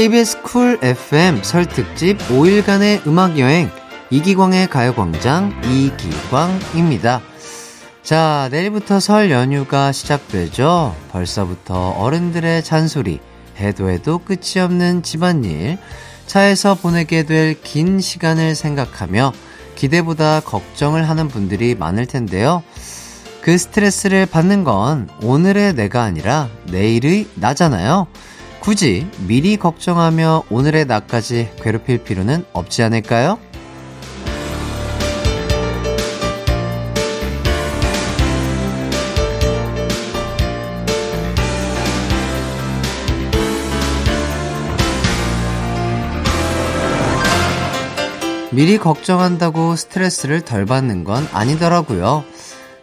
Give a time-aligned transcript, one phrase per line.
[0.00, 3.68] KBS 쿨 FM 설 특집 5일간의 음악 여행
[4.08, 7.20] 이기광의 가요광장 이기광입니다.
[8.02, 10.96] 자, 내일부터 설 연휴가 시작되죠.
[11.10, 13.20] 벌써부터 어른들의 잔소리,
[13.58, 15.76] 해도 해도 끝이 없는 집안일,
[16.26, 19.34] 차에서 보내게 될 긴 시간을 생각하며
[19.74, 22.62] 기대보다 걱정을 하는 분들이 많을 텐데요.
[23.42, 28.06] 그 스트레스를 받는 건 오늘의 내가 아니라 내일의 나잖아요.
[28.60, 33.38] 굳이 미리 걱정하며 오늘의 나까지 괴롭힐 필요는 없지 않을까요?
[48.52, 52.24] 미리 걱정한다고 스트레스를 덜 받는 건 아니더라고요.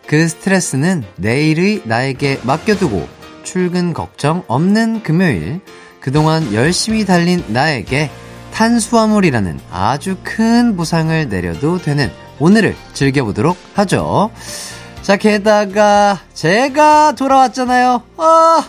[0.07, 3.16] 그 스트레스는 내일의 나에게 맡겨두고
[3.47, 5.61] 출근 걱정 없는 금요일,
[6.01, 8.11] 그동안 열심히 달린 나에게
[8.53, 14.31] 탄수화물이라는 아주 큰 보상을 내려도 되는 오늘을 즐겨보도록 하죠.
[15.01, 18.01] 자, 게다가 제가 돌아왔잖아요.
[18.17, 18.67] 아,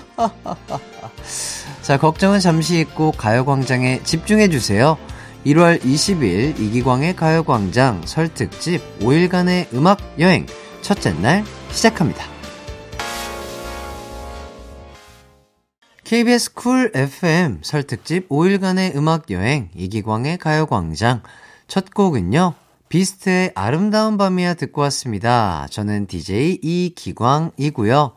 [1.82, 4.96] 자, 걱정은 잠시 잊고 가요광장에 집중해주세요.
[5.44, 10.46] 1월 20일 이기광의 가요광장 설 특집 5일간의 음악 여행
[10.82, 11.42] 첫째 날
[11.72, 12.37] 시작합니다.
[16.08, 21.22] KBS 쿨 FM 설 특집 5일간의 음악 여행 이기광의 가요광장
[21.66, 22.54] 첫 곡은요.
[22.88, 25.66] 비스트의 아름다운 밤이야 듣고 왔습니다.
[25.70, 28.14] 저는 DJ 이기광이고요.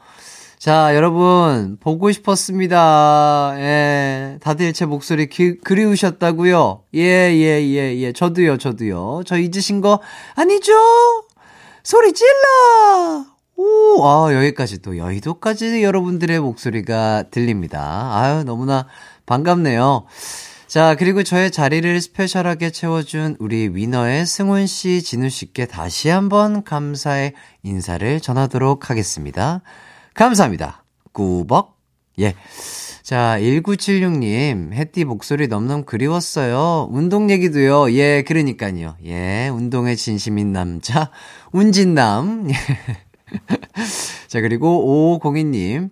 [0.58, 3.56] 자, 여러분, 보고 싶었습니다.
[3.58, 6.84] 예, 다들 제 목소리 기, 그리우셨다고요?
[6.96, 8.14] 예, 예, 예, 예.
[8.14, 9.24] 저도요, 저도요.
[9.26, 10.00] 저 잊으신 거
[10.36, 10.72] 아니죠?
[11.84, 13.31] 소리 질러!
[13.62, 18.10] 오, 아, 여기까지 또 여의도까지 여러분들의 목소리가 들립니다.
[18.12, 18.88] 아유, 너무나
[19.28, 20.06] 반갑네요.
[20.66, 27.34] 자, 그리고 저의 자리를 스페셜하게 채워준 우리 위너의 승훈 씨, 진우 씨께 다시 한번 감사의
[27.62, 29.62] 인사를 전하도록 하겠습니다.
[30.16, 30.84] 감사합니다.
[31.12, 31.78] 꾸벅.
[32.20, 32.34] 예.
[33.04, 36.88] 자, 1976님, 햇띠 목소리 넘넘 그리웠어요.
[36.90, 37.94] 운동 얘기도요.
[37.94, 38.96] 예, 그러니까요.
[39.06, 41.12] 예, 운동에 진심인 남자,
[41.52, 42.50] 운진남.
[42.50, 43.11] 예.
[44.28, 45.90] 자, 그리고 5502님,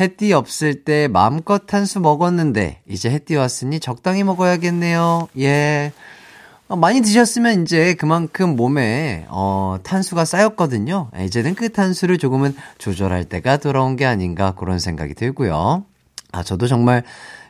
[0.00, 5.28] 햇띠 없을 때 마음껏 탄수 먹었는데, 이제 햇띠 왔으니 적당히 먹어야겠네요.
[5.38, 5.92] 예.
[6.66, 11.10] 어, 많이 드셨으면 이제 그만큼 몸에 어, 탄수가 쌓였거든요.
[11.20, 15.84] 이제는 그 탄수를 조금은 조절할 때가 돌아온 게 아닌가 그런 생각이 들고요.
[16.32, 17.04] 아, 저도 정말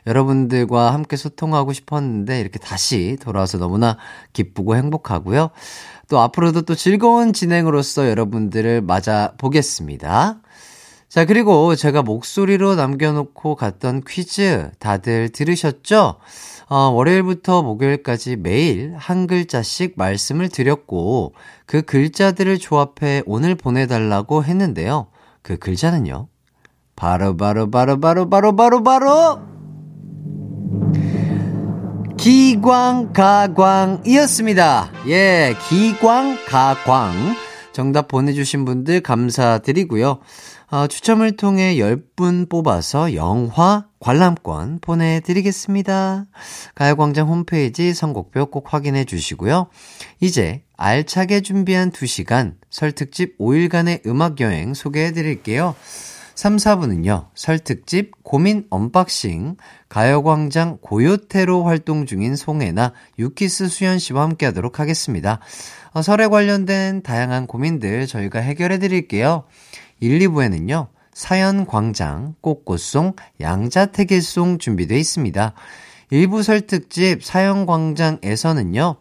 [0.05, 3.97] 여러분들과 함께 소통하고 싶었는데 이렇게 다시 돌아와서 너무나
[4.33, 5.49] 기쁘고 행복하고요.
[6.07, 10.39] 또 앞으로도 또 즐거운 진행으로서 여러분들을 맞아 보겠습니다.
[11.07, 16.15] 자, 그리고 제가 목소리로 남겨놓고 갔던 퀴즈 다들 들으셨죠?
[16.67, 21.33] 어, 월요일부터 목요일까지 매일 한 글자씩 말씀을 드렸고,
[21.65, 25.07] 그 글자들을 조합해 오늘 보내달라고 했는데요.
[25.41, 26.27] 그 글자는요.
[26.95, 29.54] 바로, 바로, 바로, 바로, 바로, 바로, 바로!
[32.17, 34.91] 기광, 가광이었습니다.
[35.07, 37.35] 예, 기광, 가광.
[37.73, 40.19] 정답 보내주신 분들 감사드리고요.
[40.71, 46.25] 어, 추첨을 통해 10분 뽑아서 영화 관람권 보내드리겠습니다.
[46.73, 49.67] 가요광장 홈페이지 선곡표 꼭 확인해 주시고요.
[50.21, 55.75] 이제 알차게 준비한 2시간 설특집 5일간의 음악여행 소개해 드릴게요.
[56.35, 59.55] 3, 4분은요, 설특집 고민 unboxing,
[59.87, 65.39] 가요광장 고요태로 활동 중인 송혜나 유키스 수현 씨와 함께 하도록 하겠습니다.
[65.93, 69.45] 어, 설에 관련된 다양한 고민들 저희가 해결해 드릴게요.
[70.01, 75.53] 1, 2부에는요, 사연 광장, 꽃꽃송, 양자택일송 준비되어 있습니다.
[76.09, 78.97] 일부 설특집 사연 광장에서는요,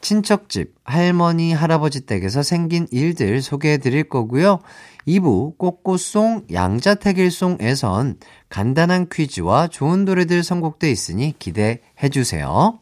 [0.00, 4.60] 친척집, 할머니, 할아버지 댁에서 생긴 일들 소개해 드릴 거고요.
[5.06, 8.18] 2부 꽃꽃송, 양자택일송에선
[8.48, 11.80] 간단한 퀴즈와 좋은 노래들 선곡돼 있으니 기대해
[12.10, 12.80] 주세요.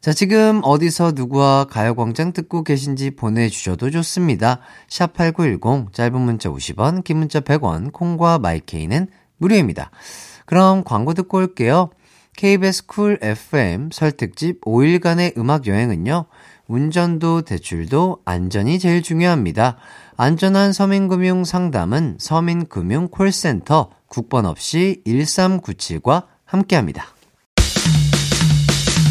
[0.00, 4.60] 자, 지금 어디서 누구와 가요광장 듣고 계신지 보내주셔도 좋습니다.
[4.88, 9.08] 샵8910, 짧은 문자 50원, 긴 문자 100원, 콩과 마이케이는
[9.38, 9.90] 무료입니다.
[10.44, 11.90] 그럼 광고 듣고 올게요.
[12.36, 16.26] KBS 쿨 FM 설특집 5일간의 음악 여행은요,
[16.68, 19.76] 운전도 대출도 안전이 제일 중요합니다.
[20.16, 27.06] 안전한 서민금융 상담은 서민금융 콜센터 국번 없이 1397과 함께 합니다.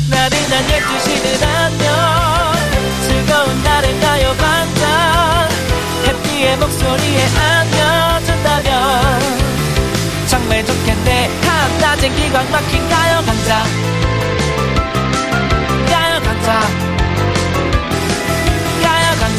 [0.10, 1.90] 나른한 12시는 안녕
[3.07, 5.50] 즐거운 날을 가요 반짝
[6.08, 9.19] 해피의 목소리에 안겨준다면
[10.28, 13.66] 정말 좋겠네 한낮엔 기광 막힌 가요 반짝
[15.90, 16.85] 가요광장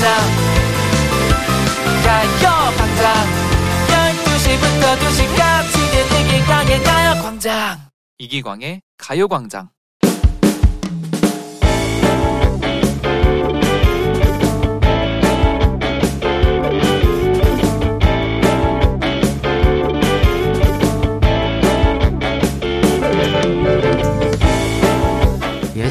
[0.06, 0.22] 가요광장.
[2.04, 3.04] 가요 광장
[3.90, 5.74] 12시부터 2시까지
[6.20, 7.80] 이기광의 가요 광장.
[8.18, 9.68] 이기광의 가요 광장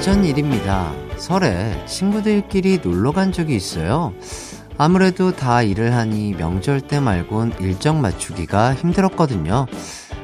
[0.07, 0.93] 예전 일입니다.
[1.17, 4.13] 설에 친구들끼리 놀러 간 적이 있어요.
[4.77, 9.65] 아무래도 다 일을 하니 명절 때 말곤 일정 맞추기가 힘들었거든요.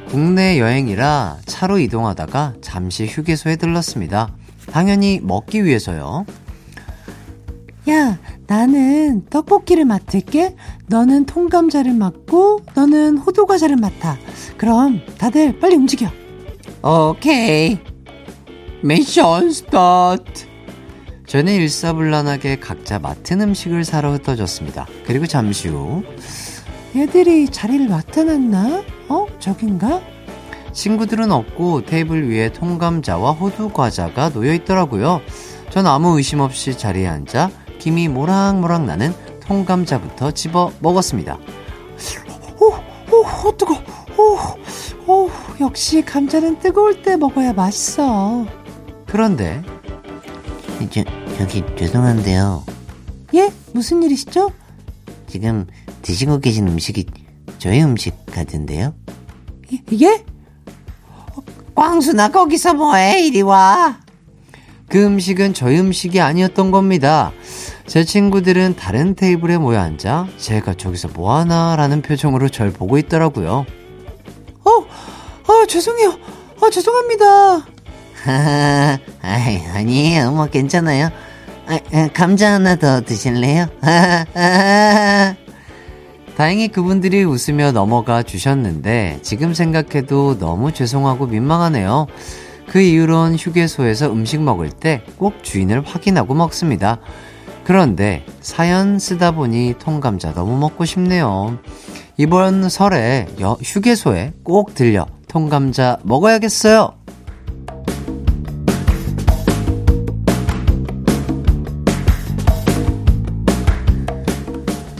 [0.07, 4.29] 국내 여행이라 차로 이동하다가 잠시 휴게소에 들렀습니다.
[4.71, 6.27] 당연히 먹기 위해서요.
[7.89, 10.55] 야, 나는 떡볶이를 맡을게.
[10.89, 14.19] 너는 통감자를 맡고, 너는 호두과자를 맡아.
[14.57, 16.07] 그럼 다들 빨리 움직여.
[16.83, 17.90] 오케이.
[18.83, 20.47] 미션 스타트.
[21.27, 24.87] 저는 일사불란하게 각자 맡은 음식을 사러 흩어졌습니다.
[25.05, 26.03] 그리고 잠시 후
[26.95, 28.83] 얘들이 자리를 맡아놨나?
[29.07, 29.25] 어?
[29.39, 30.01] 저긴가?
[30.73, 35.21] 친구들은 없고 테이블 위에 통감자와 호두 과자가 놓여 있더라고요.
[35.69, 37.49] 전 아무 의심 없이 자리에 앉아
[37.79, 41.37] 김이 모락모락 나는 통감자부터 집어 먹었습니다.
[42.59, 42.73] 오,
[43.15, 43.75] 오, 오, 뜨거.
[44.17, 45.29] 오, 오,
[45.59, 48.45] 역시 감자는 뜨거울 때 먹어야 맛있어.
[49.11, 49.61] 그런데
[50.89, 51.03] 저,
[51.37, 52.63] 저기 죄송한데요.
[53.33, 53.51] 예?
[53.73, 54.51] 무슨 일이시죠?
[55.27, 55.67] 지금
[56.01, 57.05] 드시고 계신 음식이
[57.57, 58.93] 저희 음식 같은데요?
[59.73, 59.83] 예?
[60.01, 60.25] 예?
[61.75, 63.25] 광수나 거기서 뭐해?
[63.25, 63.99] 이리 와.
[64.87, 67.33] 그 음식은 저희 음식이 아니었던 겁니다.
[67.87, 73.65] 제 친구들은 다른 테이블에 모여 앉아 제가 저기서 뭐하나라는 표정으로 절 보고 있더라고요.
[74.63, 74.85] 어,
[75.47, 76.17] 아, 죄송해요.
[76.61, 77.80] 아, 죄송합니다.
[79.21, 80.31] 아이, 아니에요.
[80.31, 81.09] 뭐 괜찮아요.
[81.67, 83.67] 아, 아, 감자 하나 더 드실래요?
[86.35, 92.07] 다행히 그분들이 웃으며 넘어가 주셨는데 지금 생각해도 너무 죄송하고 민망하네요.
[92.67, 96.99] 그 이후론 휴게소에서 음식 먹을 때 꼭 주인을 확인하고 먹습니다.
[97.63, 101.59] 그런데 사연 쓰다 보니 통감자 너무 먹고 싶네요.
[102.17, 106.93] 이번 설에 여, 휴게소에 꼭 들려 통감자 먹어야겠어요.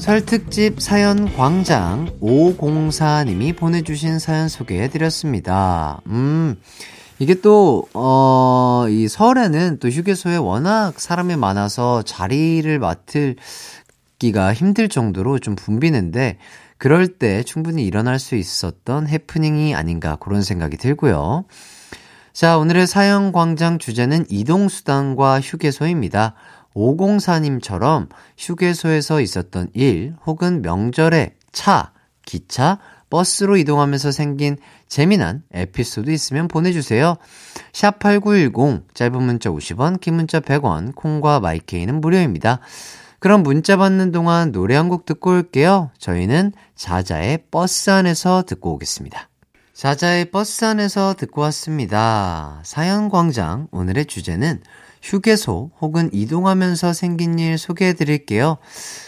[0.02, 6.02] 설 특집 사연 광장 504님이 보내주신 사연 소개해드렸습니다.
[6.08, 6.56] 음,
[7.20, 15.56] 이게 또, 어, 이 설에는 또 휴게소에 워낙 사람이 많아서 자리를 맡을기가 힘들 정도로 좀
[15.56, 16.40] 붐비는데,
[16.80, 21.46] 그럴 때 충분히 일어날 수 있었던 해프닝이 아닌가 그런 생각이 들고요.
[22.34, 26.34] 자, 오늘의 사연 광장 주제는 이동수단과 휴게소입니다.
[26.76, 31.92] 504님처럼 휴게소에서 있었던 일 혹은 명절에 차,
[32.26, 32.80] 기차,
[33.10, 34.58] 버스로 이동하면서 생긴
[34.88, 37.18] 재미난 에피소드 있으면 보내주세요.
[37.74, 42.60] 샵 8910, 짧은 문자 50원, 긴 문자 100원, 콩과 마이케이는 무료입니다.
[43.20, 45.92] 그럼 문자 받는 동안 노래 한 곡 듣고 올게요.
[46.00, 49.30] 저희는 자자의 버스 안에서 듣고 오겠습니다.
[49.74, 52.62] 자자의 버스 안에서 듣고 왔습니다.
[52.64, 54.62] 사연광장, 오늘의 주제는
[55.02, 58.58] 휴게소 혹은 이동하면서 생긴 일 소개해 드릴게요.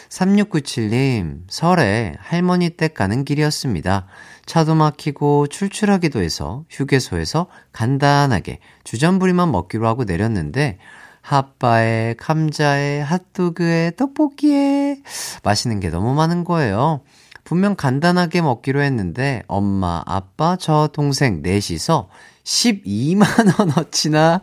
[0.10, 4.06] 3697님, 설에 할머니 댁 가는 길이었습니다.
[4.46, 10.78] 차도 막히고 출출하기도 해서 휴게소에서 간단하게 주전부리만 먹기로 하고 내렸는데,
[11.22, 14.98] 핫바에, 감자에, 핫도그에, 떡볶이에,
[15.44, 17.02] 맛있는 게 너무 많은 거예요.
[17.44, 22.10] 분명 간단하게 먹기로 했는데, 엄마, 아빠, 저 동생 넷이서
[22.44, 24.42] 12만원어치나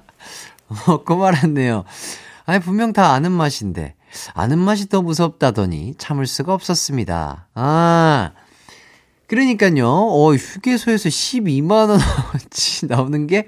[0.86, 1.84] 먹고 말았네요.
[2.46, 3.94] 아니, 분명 다 아는 맛인데,
[4.34, 7.48] 아는 맛이 더 무섭다더니 참을 수가 없었습니다.
[7.54, 8.30] 아,
[9.26, 13.46] 그러니까요, 어, 휴게소에서 12만원어치 나오는 게,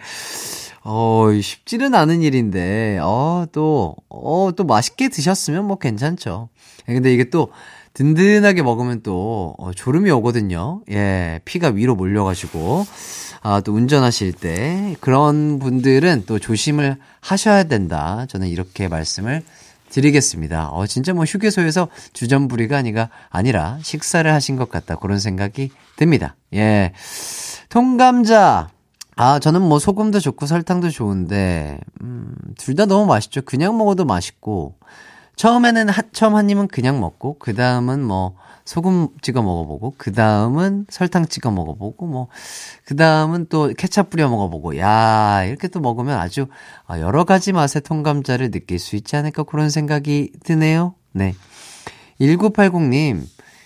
[0.85, 6.49] 어, 쉽지는 않은 일인데, 어, 또, 어, 또 맛있게 드셨으면 뭐 괜찮죠.
[6.87, 7.51] 근데 이게 또,
[7.95, 10.83] 든든하게 먹으면 또, 어, 졸음이 오거든요.
[10.91, 12.87] 예, 피가 위로 몰려가지고.
[13.43, 18.25] 아, 또 운전하실 때 그런 분들은 또 조심을 하셔야 된다.
[18.29, 19.43] 저는 이렇게 말씀을
[19.91, 20.69] 드리겠습니다.
[20.69, 24.95] 어, 진짜 뭐 휴게소에서 주전부리가 아니가 아니라 식사를 하신 것 같다.
[24.97, 26.37] 그런 생각이 듭니다.
[26.55, 26.93] 예.
[27.69, 28.71] 통감자.
[29.17, 33.43] 아, 저는 뭐 소금도 좋고 설탕도 좋은데, 음, 둘 다 너무 맛있죠.
[33.43, 34.77] 그냥 먹어도 맛있고,
[35.37, 40.87] 처음에는 하, 처음 한 입은 그냥 먹고, 그 다음은 뭐, 소금 찍어 먹어보고, 그 다음은
[40.89, 42.29] 설탕 찍어 먹어보고, 뭐,
[42.85, 46.47] 그 다음은 또 케찹 뿌려 먹어보고, 야 이렇게 또 먹으면 아주
[46.87, 50.95] 아, 여러 가지 맛의 통감자를 느낄 수 있지 않을까 그런 생각이 드네요.
[51.13, 51.35] 네.
[52.21, 53.23] 1980님,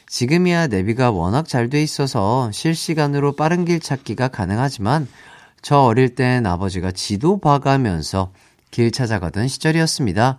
[0.08, 5.08] 지금이야 내비가 워낙 잘 돼 있어서 실시간으로 빠른 길 찾기가 가능하지만,
[5.60, 8.32] 저 어릴 땐 아버지가 지도 봐가면서
[8.70, 10.38] 길 찾아가던 시절이었습니다.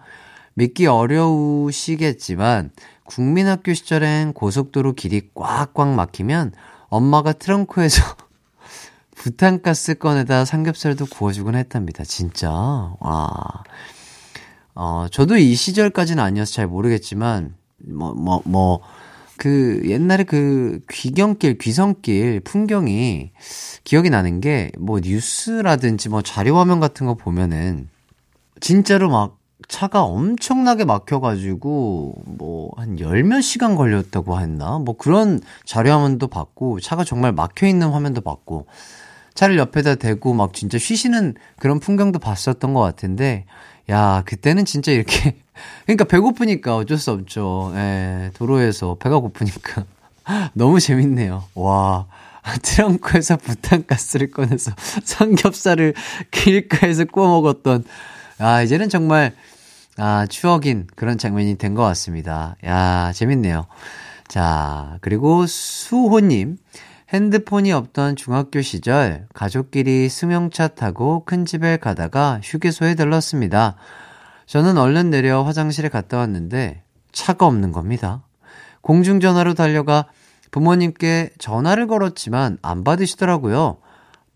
[0.57, 2.71] 믿기 어려우시겠지만,
[3.05, 6.53] 국민학교 시절엔 고속도로 길이 꽉꽉 막히면
[6.89, 8.01] 엄마가 트렁크에서
[9.15, 12.03] 부탄가스 꺼내다 삼겹살도 구워주곤 했답니다.
[12.03, 12.49] 진짜.
[12.49, 13.35] 와.
[14.73, 17.55] 어, 저도 이 시절까지는 아니어서 잘 모르겠지만,
[17.87, 18.81] 뭐, 뭐, 뭐,
[19.37, 23.31] 그 옛날에 그 귀경길, 귀성길 풍경이
[23.83, 27.87] 기억이 나는 게 뭐 뉴스라든지 뭐 자료 화면 같은 거 보면은
[28.59, 29.36] 진짜로 막
[29.67, 34.77] 차가 엄청나게 막혀가지고, 뭐, 한 열 몇 시간 걸렸다고 했나?
[34.79, 38.67] 뭐 그런 자료 화면도 봤고, 차가 정말 막혀있는 화면도 봤고,
[39.33, 43.45] 차를 옆에다 대고 막 진짜 쉬시는 그런 풍경도 봤었던 것 같은데,
[43.89, 45.35] 야, 그때는 진짜 이렇게,
[45.85, 47.71] 그러니까 배고프니까 어쩔 수 없죠.
[47.75, 49.85] 예, 도로에서 배가 고프니까.
[50.53, 51.43] 너무 재밌네요.
[51.55, 52.05] 와.
[52.63, 54.71] 트렁크에서 부탄가스를 꺼내서
[55.03, 55.93] 삼겹살을
[56.31, 57.83] 길가에서 구워 먹었던
[58.39, 59.33] 아, 이제는 정말,
[59.97, 62.55] 아, 추억인 그런 장면이 된 것 같습니다.
[62.65, 63.65] 야, 재밌네요.
[64.27, 66.57] 자, 그리고 수호님.
[67.13, 73.75] 핸드폰이 없던 중학교 시절 가족끼리 승용차 타고 큰 집에 가다가 휴게소에 들렀습니다.
[74.45, 78.23] 저는 얼른 내려 화장실에 갔다 왔는데 차가 없는 겁니다.
[78.81, 80.07] 공중전화로 달려가
[80.51, 83.77] 부모님께 전화를 걸었지만 안 받으시더라고요.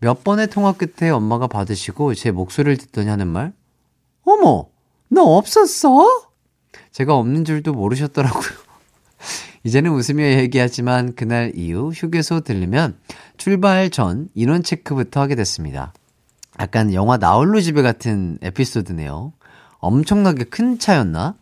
[0.00, 3.52] 몇 번의 통화 끝에 엄마가 받으시고 제 목소리를 듣더니 하는 말,
[4.24, 4.66] 어머,
[5.08, 6.28] 너 없었어?
[6.92, 8.42] 제가 없는 줄도 모르셨더라고요.
[9.64, 12.98] 이제는 웃으며 얘기하지만 그날 이후 휴게소 들르면
[13.36, 15.92] 출발 전 인원 체크부터 하게 됐습니다.
[16.60, 19.32] 약간 영화 나홀로 집에 같은 에피소드네요.
[19.78, 21.36] 엄청나게 큰 차였나?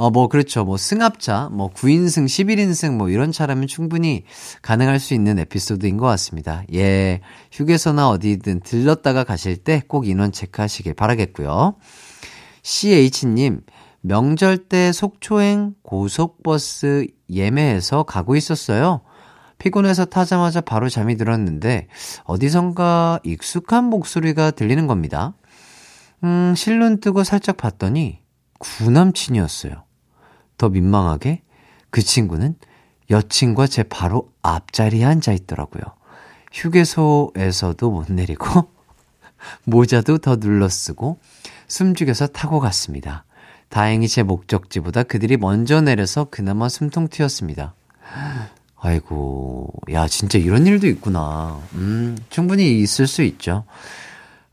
[0.00, 0.64] 어, 뭐, 그렇죠.
[0.64, 4.24] 뭐, 승합차, 뭐, 9인승, 11인승, 뭐, 이런 차라면 충분히
[4.62, 6.62] 가능할 수 있는 에피소드인 것 같습니다.
[6.72, 7.20] 예.
[7.50, 11.74] 휴게소나 어디든 들렀다가 가실 때 꼭 인원 체크하시길 바라겠고요.
[12.62, 13.62] CH님,
[14.00, 19.02] 명절 때 속초행 고속버스 예매해서 가고 있었어요.
[19.58, 21.88] 피곤해서 타자마자 바로 잠이 들었는데,
[22.24, 25.34] 어디선가 익숙한 목소리가 들리는 겁니다.
[26.22, 28.20] 음, 실눈 뜨고 살짝 봤더니,
[28.58, 29.84] 구남친이었어요.
[30.56, 31.42] 더 민망하게,
[31.90, 32.56] 그 친구는
[33.10, 35.82] 여친과 제 바로 앞자리에 앉아 있더라고요.
[36.52, 38.70] 휴게소에서도 못 내리고,
[39.64, 41.18] 모자도 더 눌러 쓰고,
[41.68, 43.24] 숨죽여서 타고 갔습니다.
[43.68, 47.74] 다행히 제 목적지보다 그들이 먼저 내려서 그나마 숨통 튀었습니다.
[48.80, 51.60] 아이고, 야, 진짜 이런 일도 있구나.
[51.74, 53.64] 음, 충분히 있을 수 있죠.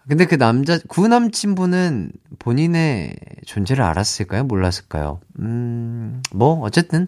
[0.08, 4.44] 근데 그 남자, 구남친분은 본인의 존재를 알았을까요?
[4.44, 5.20] 몰랐을까요?
[5.40, 7.08] 음, 뭐, 어쨌든,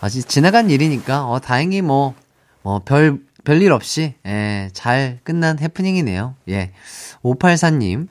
[0.00, 2.14] 아직 지나간 일이니까, 어, 다행히 뭐,
[2.62, 6.34] 뭐, 별, 별일 없이, 예, 잘 끝난 해프닝이네요.
[6.50, 6.72] 예.
[7.22, 8.08] 584님,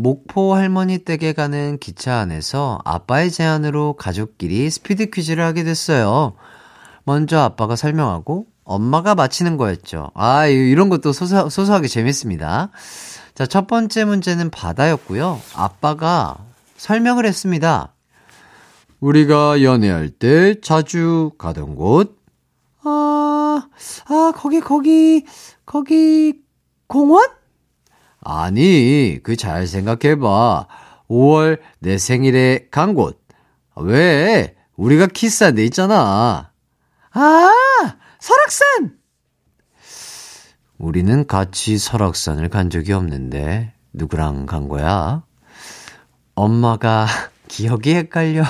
[0.00, 6.34] 목포 할머니 댁에 가는 기차 안에서 아빠의 제안으로 가족끼리 스피드 퀴즈를 하게 됐어요.
[7.02, 10.12] 먼저 아빠가 설명하고 엄마가 맞히는 거였죠.
[10.14, 12.70] 아, 이런 것도 소소, 소소하게 재밌습니다.
[13.34, 15.40] 자, 첫 번째 문제는 바다였고요.
[15.56, 16.36] 아빠가
[16.76, 17.92] 설명을 했습니다.
[19.00, 22.16] 우리가 연애할 때 자주 가던 곳.
[22.84, 23.68] 아,
[24.06, 25.26] 아, 거기, 거기,
[25.66, 26.34] 거기,
[26.86, 27.37] 공원?
[28.20, 30.66] 아니, 그 잘 생각해봐.
[31.08, 33.20] 5월 내 생일에 간 곳.
[33.76, 34.54] 왜?
[34.76, 36.50] 우리가 키스한 데 있잖아.
[37.12, 37.50] 아,
[38.20, 38.98] 설악산!
[40.78, 45.22] 우리는 같이 설악산을 간 적이 없는데, 누구랑 간 거야?
[46.34, 47.06] 엄마가
[47.48, 48.44] 기억이 헷갈려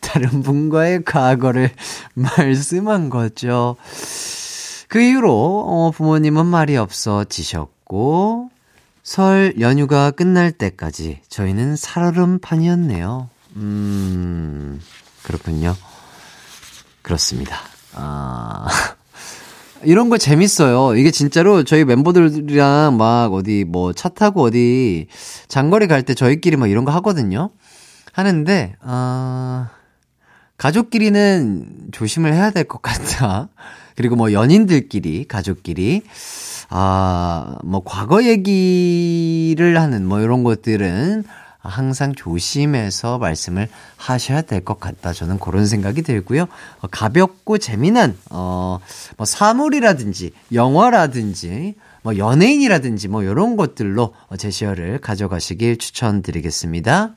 [0.00, 1.70] 다른 분과의 과거를
[2.14, 3.76] 말씀한 거죠.
[4.88, 8.43] 그 이후로 어, 부모님은 말이 없어지셨고,
[9.04, 13.28] 설 연휴가 끝날 때까지 저희는 살얼음판이었네요.
[13.56, 14.80] 음,
[15.22, 15.76] 그렇군요.
[17.02, 17.58] 그렇습니다.
[17.92, 18.66] 아,
[19.84, 20.96] 이런 거 재밌어요.
[20.96, 25.08] 이게 진짜로 저희 멤버들이랑 막 어디 뭐 차 타고 어디
[25.48, 27.50] 장거리 갈 때 저희끼리 막 이런 거 하거든요.
[28.12, 29.68] 하는데, 아,
[30.56, 33.48] 가족끼리는 조심을 해야 될 것 같다.
[33.96, 36.02] 그리고 뭐 연인들끼리, 가족끼리.
[36.70, 41.24] 아, 뭐, 과거 얘기를 하는 뭐 이런 것들은,
[41.66, 45.14] 항상 조심해서 말씀을 하셔야 될 것 같다.
[45.14, 46.42] 저는 그런 생각이 들고요.
[46.80, 48.80] 어, 가볍고 재미난, 어,
[49.16, 57.14] 뭐 사물이라든지, 영화라든지, 뭐 연예인이라든지 뭐 이런 것들로 제시어를 가져가시길 추천드리겠습니다.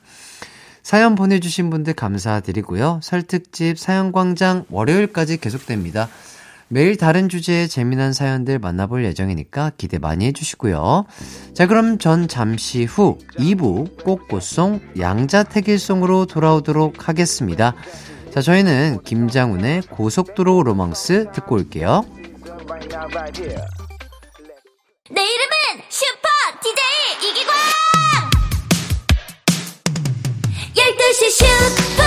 [0.82, 3.00] 사연 보내주신 분들 감사드리고요.
[3.02, 6.08] 설특집 사연광장 월요일까지 계속됩니다.
[6.70, 11.06] 매일 다른 주제의 재미난 사연들 만나볼 예정이니까 기대 많이 해주시고요.
[11.54, 17.74] 자, 그럼 전 잠시 후 2부 꽃꽃송 양자택일송으로 돌아오도록 하겠습니다.
[18.32, 22.04] 자, 저희는 김장훈의 고속도로 로망스 듣고 올게요.
[25.10, 25.56] 내 이름은
[25.88, 26.28] 슈퍼
[26.62, 27.54] DJ 이기광
[30.76, 31.97] 12시 슈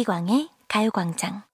[0.00, 1.49] 이기광의 가요광장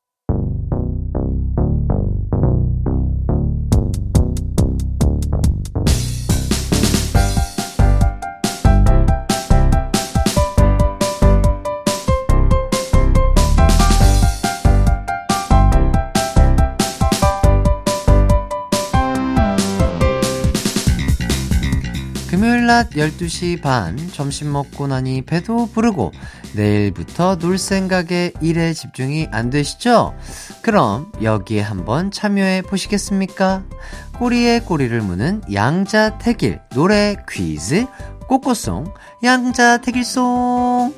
[22.76, 26.12] 낮 12시 반 점심 먹고 나니 배도 부르고
[26.54, 30.14] 내일부터 놀 생각에 일에 집중이 안 되시죠?
[30.60, 33.64] 그럼 여기에 한번 참여해 보시겠습니까?
[34.18, 37.86] 꼬리에 꼬리를 무는 양자택일 노래 퀴즈
[38.28, 38.92] 꼬꼬송
[39.22, 40.92] 양자택일송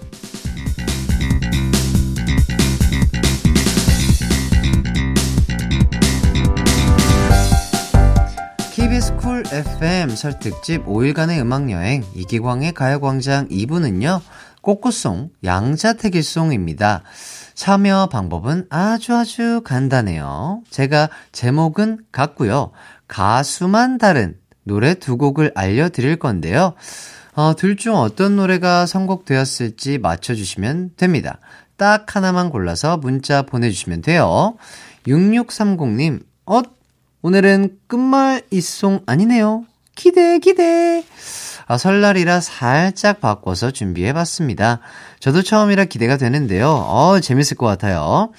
[9.52, 14.20] FM 설특집 5일간의 음악여행 이기광의 가요광장 2부는요.
[14.60, 17.02] 꽃꽃송 양자택일송입니다.
[17.54, 20.62] 참여 방법은 아주 아주 간단해요.
[20.68, 22.72] 제가 제목은 같고요.
[23.08, 26.74] 가수만 다른 노래 두 곡을 알려드릴 건데요.
[27.34, 31.38] 어, 둘 중 어떤 노래가 선곡되었을지 맞춰주시면 됩니다.
[31.78, 34.56] 딱 하나만 골라서 문자 보내주시면 돼요.
[35.06, 36.62] 6630님, 어,
[37.20, 39.64] 오늘은 끝말 이송 아니네요.
[39.96, 41.04] 기대, 기대.
[41.66, 44.80] 아, 설날이라 살짝 바꿔서 준비해봤습니다.
[45.18, 46.70] 저도 처음이라 기대가 되는데요.
[46.70, 48.30] 어, 재밌을 것 같아요.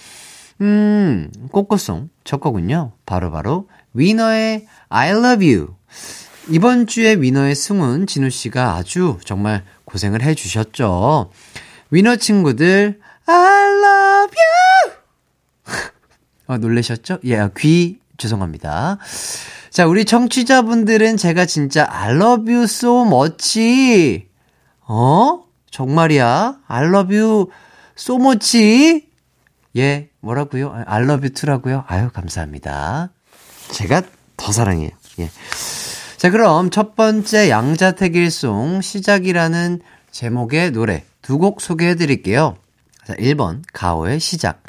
[0.61, 2.93] 음, 꽃꽃송 첫 거군요.
[3.05, 5.75] 바로 바로 위너의 I love you.
[6.47, 11.31] 이번 주에 위너의 승훈, 진우 씨가 아주 정말 고생을 해주셨죠.
[11.91, 14.95] 위너 친구들, I love you!
[16.47, 17.19] 어, 놀라셨죠?
[17.25, 18.99] 예, 귀 죄송합니다.
[19.71, 24.27] 자, 우리 청취자분들은 제가 진짜 I love you so much.
[24.87, 25.43] 어?
[25.71, 26.57] 정말이야?
[26.67, 27.47] I love you
[27.97, 29.07] so much.
[29.77, 30.73] 예, 뭐라고요?
[30.85, 31.83] I love you too라고요?
[31.87, 33.09] 아유, 감사합니다.
[33.71, 34.01] 제가
[34.37, 34.89] 더 사랑해요.
[35.19, 35.29] 예.
[36.17, 42.57] 자, 그럼 첫 번째 양자택일송 시작이라는 제목의 노래 두 곡 소개해 드릴게요.
[43.05, 44.63] 자, 1번 가오의 시작.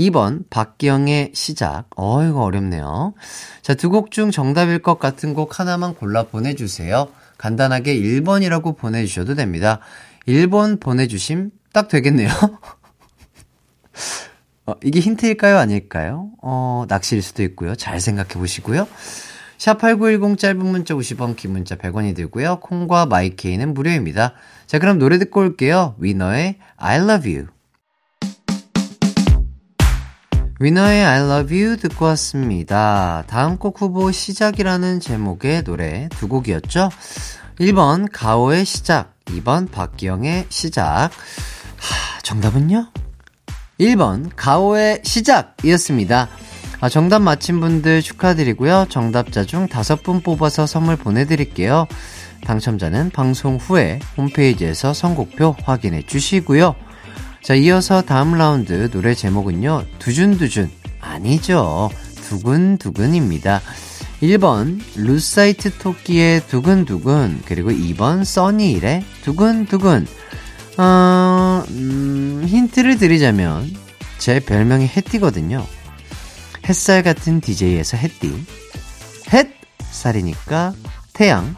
[0.00, 1.84] 2번 박기영의 시작.
[1.96, 3.14] 어, 이거 어렵네요.
[3.62, 7.08] 자, 두 곡 중 정답일 것 같은 곡 하나만 골라 보내주세요.
[7.38, 9.80] 간단하게 1번이라고 보내주셔도 됩니다.
[10.26, 12.30] 1번 보내주심 딱 되겠네요.
[14.66, 15.58] 어, 이게 힌트일까요?
[15.58, 16.30] 아닐까요?
[16.42, 17.74] 어, 낚시일 수도 있고요.
[17.74, 18.86] 잘 생각해 보시고요.
[19.58, 22.60] 샵8910 짧은 문자 50원, 긴 문자 100원이 들고요.
[22.60, 24.32] 콩과 마이케이는 무료입니다.
[24.66, 25.96] 자, 그럼 노래 듣고 올게요.
[25.98, 27.46] 위너의 I love you.
[30.62, 33.24] 위너의 I love you 듣고 왔습니다.
[33.26, 36.90] 다음 곡 후보 시작이라는 제목의 노래 두 곡이었죠.
[37.58, 41.08] 1번 가오의 시작, 2번 박기영의 시작.
[41.78, 42.90] 하, 정답은요?
[43.80, 46.28] 1번 가오의 시작이었습니다.
[46.82, 48.84] 아, 정답 맞힌 분들 축하드리고요.
[48.90, 51.86] 정답자 중 다섯 분 뽑아서 선물 보내드릴게요.
[52.44, 56.74] 당첨자는 방송 후에 홈페이지에서 선곡표 확인해 주시고요.
[57.42, 60.70] 자, 이어서 다음 라운드 노래 제목은요, 두준두준.
[61.00, 61.90] 아니죠.
[62.28, 63.60] 두근두근입니다.
[64.20, 70.06] 1번, 루사이트 토끼의 두근두근, 그리고 2번, 써니힐의 두근두근.
[70.76, 73.74] 어, 음, 힌트를 드리자면,
[74.18, 75.66] 제 별명이 햇띠거든요.
[76.68, 78.44] 햇살 같은 DJ에서 햇띠.
[79.32, 80.74] 햇살이니까
[81.14, 81.56] 태양.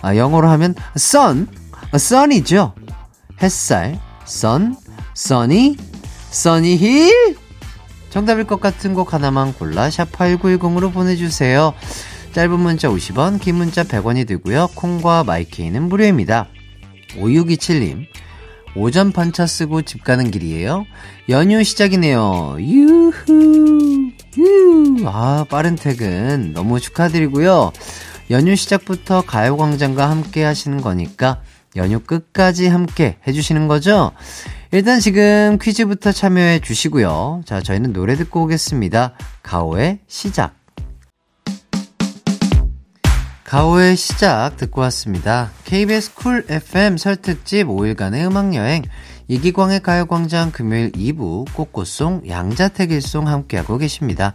[0.00, 1.46] 아, 영어로 하면 sun,
[1.94, 2.74] sun이죠.
[3.40, 4.74] 햇살, sun,
[5.14, 5.76] 써니,
[6.30, 7.36] 써니힐?
[8.10, 11.74] 정답일 것 같은 곡 하나만 골라 샵8910으로 보내주세요.
[12.32, 14.68] 짧은 문자 50원, 긴 문자 100원이 들고요.
[14.74, 16.48] 콩과 마이케이는 무료입니다.
[17.16, 18.06] 5627님,
[18.74, 20.86] 오전 반차 쓰고 집 가는 길이에요.
[21.28, 22.56] 연휴 시작이네요.
[22.60, 24.96] 유후, 유.
[25.06, 26.52] 아, 빠른 퇴근.
[26.54, 27.72] 너무 축하드리고요.
[28.30, 31.42] 연휴 시작부터 가요광장과 함께 하시는 거니까
[31.76, 34.12] 연휴 끝까지 함께 해주시는 거죠?
[34.74, 37.42] 일단 지금 퀴즈부터 참여해 주시고요.
[37.44, 39.12] 자, 저희는 노래 듣고 오겠습니다.
[39.42, 40.54] 가오의 시작.
[43.44, 45.50] 가오의 시작 듣고 왔습니다.
[45.64, 48.84] KBS 쿨 FM 설 특집 5일간의 음악여행
[49.28, 54.32] 이기광의 가요광장 금요일 2부 꽃꽃송 양자택일송 함께하고 계십니다.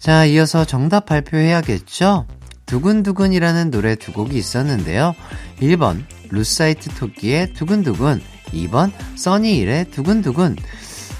[0.00, 2.26] 자, 이어서 정답 발표해야겠죠?
[2.66, 5.14] 두근두근이라는 노래 두 곡이 있었는데요.
[5.60, 8.20] 1번 루사이트 토끼의 두근두근
[8.52, 10.56] 2번 써니힐의 두근두근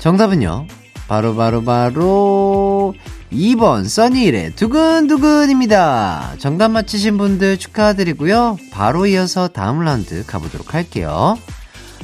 [0.01, 0.67] 정답은요.
[1.07, 2.95] 바로 바로 바로
[3.31, 6.35] 2번 써니힐의 두근두근입니다.
[6.39, 8.59] 정답 맞히신 분들 축하드리고요.
[8.73, 11.39] 바로 이어서 다음 라운드 가보도록 할게요.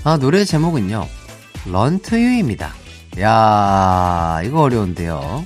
[0.04, 1.06] 아, 노래 제목은요.
[1.66, 2.72] Run to You입니다.
[3.20, 5.44] 야 이거 어려운데요.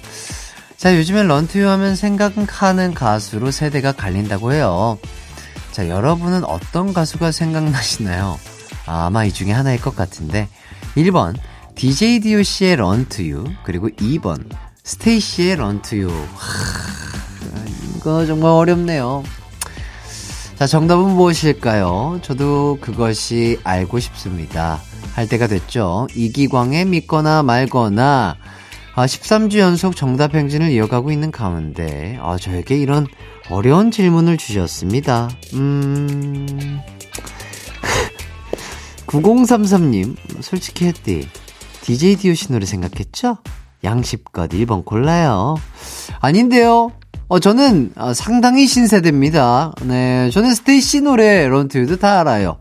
[0.77, 4.98] 자, 요즘엔 런투유 하면 생각하는 가수로 세대가 갈린다고 해요.
[5.73, 8.39] 자, 여러분은 어떤 가수가 생각나시나요?
[8.85, 10.49] 아, 아마 이 중에 하나일 것 같은데.
[10.97, 11.35] 1번,
[11.75, 13.55] DJ DOC의 Run to You.
[13.65, 14.45] 그리고 2번,
[14.85, 16.27] 스테이시의 Run to You.
[16.37, 19.25] 하, 이거 정말 어렵네요.
[20.57, 22.21] 자, 정답은 무엇일까요?
[22.23, 24.79] 저도 그것이 알고 싶습니다.
[25.15, 26.07] 할 때가 됐죠.
[26.15, 28.37] 이기광의 믿거나 말거나.
[28.95, 33.07] 아, 13주 연속 정답 행진을 이어가고 있는 가운데, 아, 저에게 이런
[33.53, 35.29] 어려운 질문을 주셨습니다.
[35.53, 36.81] 음.
[39.07, 41.29] 9033님, 솔직히 했디.
[41.83, 43.37] DJ 디오시 노래 생각했죠?
[43.85, 45.57] 양십껏 1번 골라요.
[46.21, 46.93] 아닌데요.
[47.29, 49.75] 어, 저는 어, 상당히 신세대입니다.
[49.83, 52.59] 네, 저는 스테이시 노래 런투유도 다 알아요.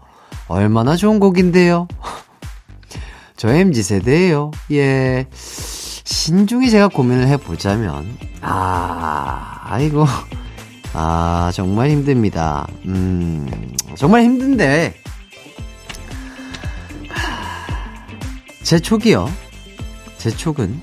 [0.47, 1.87] 얼마나 좋은 곡인데요.
[3.37, 4.51] 저 MZ 세대예요.
[4.71, 5.27] 예.
[5.31, 10.05] 신중히 제가 고민을 해보자면, 아, 아이고,
[10.93, 12.67] 아, 정말 힘듭니다.
[12.85, 13.47] 음,
[13.95, 14.93] 정말 힘든데,
[18.63, 19.31] 제 촉이요.
[20.17, 20.81] 제 촉은,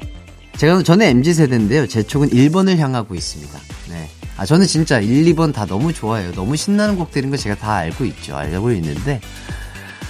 [0.57, 1.87] 제가, 저는 MZ세대인데요.
[1.87, 3.59] 제 촉은 1번을 향하고 있습니다.
[3.90, 4.09] 네.
[4.37, 6.33] 아, 저는 진짜 1, 2번 다 너무 좋아해요.
[6.33, 8.37] 너무 신나는 곡들인 거 제가 다 알고 있죠.
[8.37, 9.21] 알고 있는데,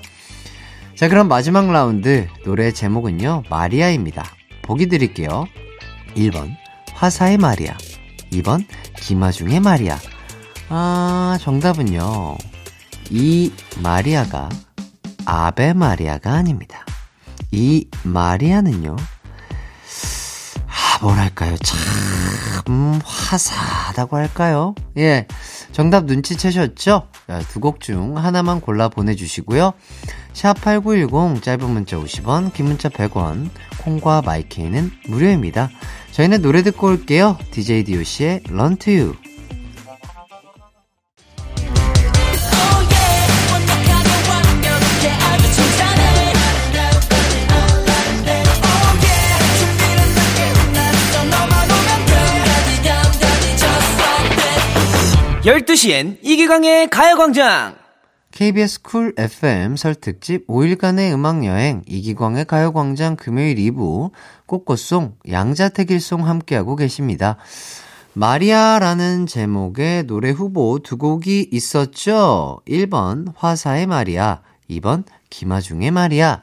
[0.96, 4.26] 자, 그럼 마지막 라운드 노래 제목은요, 마리아입니다.
[4.64, 5.48] 보기 드릴게요.
[6.16, 6.50] 1번,
[6.94, 7.78] 화사의 마리아.
[8.34, 8.66] 2번,
[9.00, 9.98] 김아중의 마리아.
[10.70, 12.38] 아, 정답은요.
[13.10, 13.52] 이
[13.82, 14.50] 마리아가
[15.26, 16.86] 아베 마리아가 아닙니다.
[17.52, 18.96] 이 마리아는요.
[20.68, 21.56] 아, 뭐랄까요.
[21.58, 24.76] 참 화사하다고 할까요?
[24.98, 25.26] 예.
[25.72, 27.08] 정답 눈치채셨죠?
[27.50, 29.74] 두 곡 중 하나만 골라 보내주시고요.
[30.34, 33.50] 샵8910 짧은 문자 50원, 긴 문자 100원,
[33.84, 35.70] 콩과 마이케이는 무료입니다.
[36.12, 37.38] 저희는 노래 듣고 올게요.
[37.52, 39.16] DJ DOC의 to You.
[55.48, 57.78] 12시엔 이기광의 가요광장!
[58.32, 64.12] KBS 쿨 FM 설 특집 5일간의 음악여행 이기광의 가요광장 금요일 2부
[64.46, 67.38] 꽃꽃송 양자택일송 함께하고 계십니다.
[68.12, 72.60] 마리아라는 제목의 노래 후보 두 곡이 있었죠.
[72.68, 76.42] 1번 화사의 마리아, 2번 김아중의 마리아.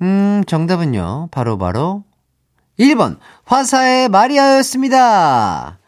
[0.00, 1.30] 음, 정답은요.
[1.32, 2.04] 바로바로 바로
[2.78, 5.80] 1번 화사의 마리아였습니다.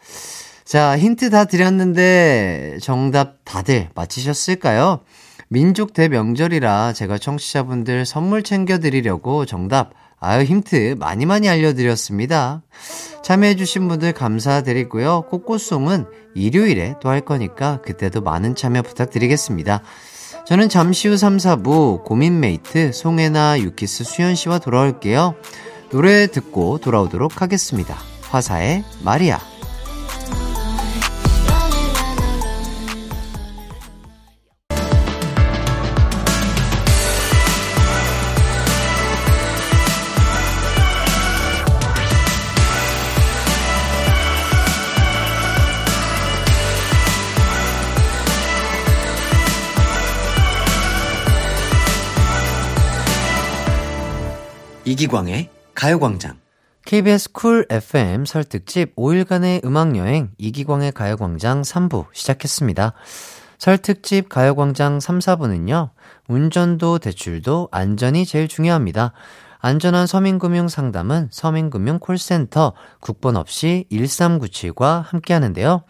[0.75, 5.03] 자, 힌트 다 드렸는데 정답 다들 맞히셨을까요?
[5.47, 12.63] 민족 대명절이라 제가 청취자분들 선물 챙겨드리려고 정답, 아유, 힌트 많이 많이 알려드렸습니다.
[13.23, 15.27] 참여해주신 분들 감사드리고요.
[15.31, 19.81] 꽃꽃송은 일요일에 또 할 거니까 그때도 많은 참여 부탁드리겠습니다.
[20.45, 25.37] 저는 잠시 후 3, 4부 고민메이트 송혜나 유키스 수연씨와 돌아올게요.
[25.91, 27.97] 노래 듣고 돌아오도록 하겠습니다.
[28.23, 29.54] 화사의 마리아.
[54.87, 56.37] 이기광의 가요광장.
[56.85, 62.93] KBS 쿨 FM 설 특집 5일간의 음악여행 이기광의 가요광장 3부 시작했습니다.
[63.57, 65.89] 설 특집 가요광장 3, 4부는요,
[66.29, 69.13] 운전도 대출도 안전이 제일 중요합니다.
[69.59, 75.85] 안전한 서민금융 상담은 서민금융 콜센터 국번 없이 1397과 함께 하는데요.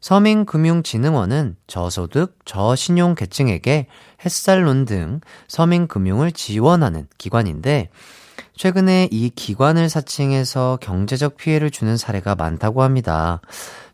[0.00, 3.86] 서민금융진흥원은 저소득, 저신용 계층에게
[4.24, 7.90] 햇살론 등 서민금융을 지원하는 기관인데,
[8.54, 13.40] 최근에 이 기관을 사칭해서 경제적 피해를 주는 사례가 많다고 합니다.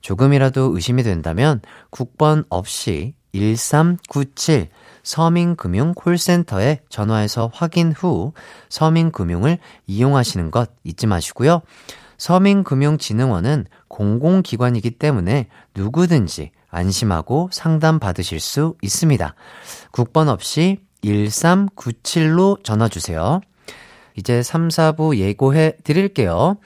[0.00, 4.68] 조금이라도 의심이 된다면 국번 없이 1397
[5.02, 8.32] 서민금융 콜센터에 전화해서 확인 후
[8.68, 11.62] 서민금융을 이용하시는 것 잊지 마시고요.
[12.16, 19.34] 서민금융진흥원은 공공기관이기 때문에 누구든지 안심하고 상담 받으실 수 있습니다.
[19.90, 23.40] 국번 없이 1397로 전화 주세요.
[24.16, 26.56] 이제 3, 4부 예고해 드릴게요.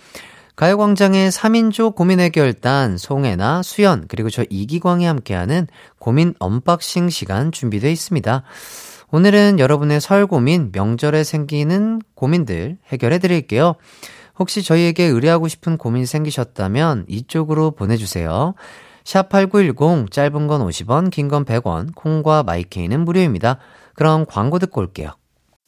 [0.57, 8.43] 가요광장의 3인조 고민 해결단 송해나 수연 그리고 저 이기광이 함께하는 고민 unboxing 시간 준비되어 있습니다.
[9.11, 13.75] 오늘은 여러분의 설 고민, 명절에 생기는 고민들 해결해 드릴게요.
[14.39, 18.55] 혹시 저희에게 의뢰하고 싶은 고민 생기셨다면 이쪽으로 보내주세요.
[19.05, 23.59] 샵8910 짧은 건 50원, 긴 건 100원, 콩과 마이케이는 무료입니다.
[23.95, 25.18] 그럼 광고 듣고 올게요.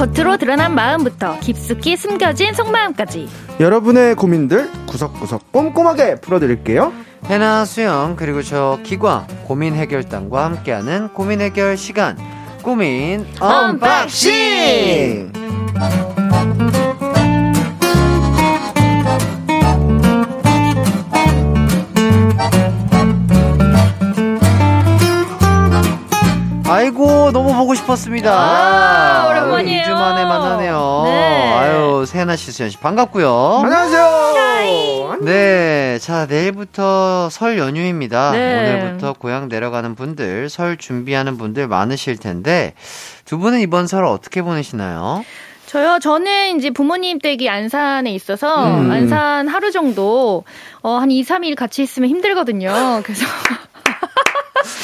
[0.00, 3.28] 겉으로 드러난 마음부터 깊숙이 숨겨진 속마음까지.
[3.60, 6.90] 여러분의 고민들 구석구석 꼼꼼하게 풀어드릴게요.
[7.26, 12.16] 해나 수영 그리고 저 기광 고민 해결단과 함께하는 고민 해결 시간.
[12.62, 15.32] 고민 unboxing!
[26.70, 28.32] 아이고 너무 보고 싶었습니다.
[28.32, 29.29] 아,
[30.30, 30.30] 만이에요.
[30.30, 31.02] 2주 만에 만나네요.
[31.04, 31.52] 네.
[31.54, 33.62] 아유 세나 씨, 수연 씨 반갑고요.
[33.64, 38.30] 안녕하세요 네, 자 내일부터 설 연휴입니다.
[38.32, 38.80] 네.
[38.80, 42.74] 오늘부터 고향 내려가는 분들, 설 준비하는 분들 많으실 텐데
[43.24, 45.24] 두 분은 이번 설 어떻게 보내시나요?
[45.66, 48.90] 저요 저는 이제 부모님 댁이 안산에 있어서 음.
[48.90, 50.44] 안산 하루 정도
[50.82, 53.02] 어, 한 2, 3일 같이 있으면 힘들거든요.
[53.04, 53.24] 그래서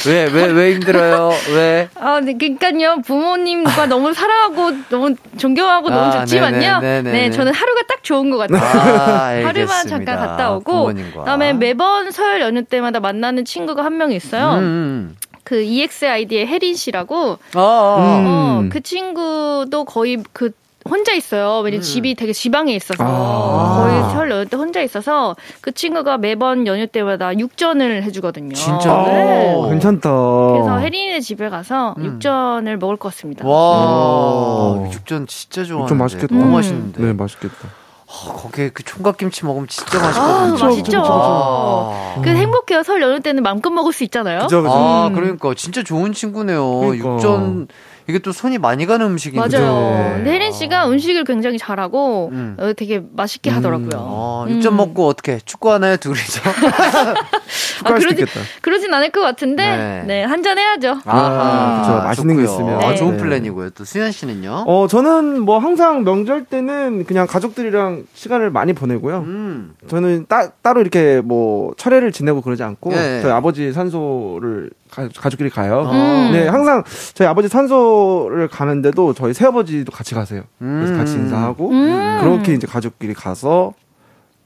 [0.07, 1.31] 왜 왜 왜 힘들어요?
[1.55, 1.89] 왜?
[1.97, 3.03] 아, 네, 그러니까요.
[3.05, 6.81] 부모님과 너무 사랑하고 너무 존경하고 아, 너무 좋지만요.
[6.81, 8.61] 네네, 네네, 네, 저는 하루가 딱 좋은 것 같아요.
[8.63, 9.87] 아, 하루만.
[9.87, 11.21] 잠깐 갔다 오고 부모님과.
[11.21, 14.59] 그다음에 매번 설 연휴 때마다 만나는 친구가 한 명 있어요.
[14.59, 15.17] 음.
[15.43, 17.63] 그 EXID의 혜린 씨라고 어, 어.
[17.63, 18.69] 어, 음.
[18.69, 20.51] 그 친구도 거의 그
[20.89, 21.61] 혼자 있어요.
[21.61, 23.83] 왜냐면 집이 되게 지방에 있어서 아.
[23.83, 28.55] 거의 설 연휴 때 혼자 있어서 그 친구가 매번 연휴 때마다 육전을 해주거든요.
[28.55, 29.07] 진짜로?
[29.07, 29.55] 네.
[29.55, 30.11] 어, 괜찮다
[30.53, 32.05] 그래서 혜린이네 집에 가서 음.
[32.05, 33.47] 육전을 먹을 것 같습니다.
[33.47, 34.93] 와, 음.
[34.93, 35.83] 육전 진짜 좋아하는데.
[35.85, 36.35] 육전 맛있겠다.
[36.35, 36.53] 너무 음.
[36.53, 37.03] 맛있는데.
[37.03, 37.69] 네 맛있겠다
[38.09, 40.65] 어, 거기에 그 총각김치 먹으면 진짜 아, 맛있거든요.
[40.69, 41.03] 맛있죠.
[41.05, 42.21] 아.
[42.23, 42.83] 그 행복해요.
[42.85, 44.43] 설 연휴 때는 마음껏 먹을 수 있잖아요.
[44.43, 44.73] 그죠, 그죠.
[44.75, 45.15] 아, 음.
[45.15, 46.79] 그러니까 진짜 좋은 친구네요.
[46.81, 47.15] 그러니까.
[47.15, 47.69] 육전
[48.09, 49.59] 이게 또 손이 많이 가는 음식인데.
[49.59, 50.15] 맞아요.
[50.17, 52.57] 근데 혜린 씨가 음식을 굉장히 잘하고 음.
[52.59, 53.91] 어, 되게 맛있게 하더라고요.
[53.95, 54.77] 아, 육전 음.
[54.77, 56.41] 먹고 어떻게 축구 하나요, 둘이서?
[57.77, 58.27] 수 그러지-.
[58.63, 60.03] 그러진 않을 것 같은데 네.
[60.07, 61.01] 네, 한잔 해야죠.
[61.05, 62.05] 아, 그쵸.
[62.05, 62.55] 맛있는 게 좋고요.
[62.55, 62.83] 있으면.
[62.83, 62.95] 아, 네.
[62.97, 63.23] 좋은 네.
[63.23, 63.71] 플랜이고요.
[63.71, 64.65] 또 수현 씨는요?
[64.67, 69.19] 어, 저는 뭐 항상 명절 때는 그냥 가족들이랑 시간을 많이 보내고요.
[69.19, 69.75] 음.
[69.89, 73.21] 저는 따, 따로 이렇게 뭐 철회를 지내고 그러지 않고 예.
[73.23, 75.89] 저희 아버지 산소를 가, 가족끼리 가요.
[75.93, 76.31] 음.
[76.33, 76.83] 네, 항상
[77.15, 80.43] 저희 아버지 산소를 가는데도 저희 새아버지도 같이 가세요.
[80.59, 80.99] 그래서 음.
[80.99, 82.19] 같이 인사하고 음.
[82.21, 83.73] 그렇게 이제 가족끼리 가서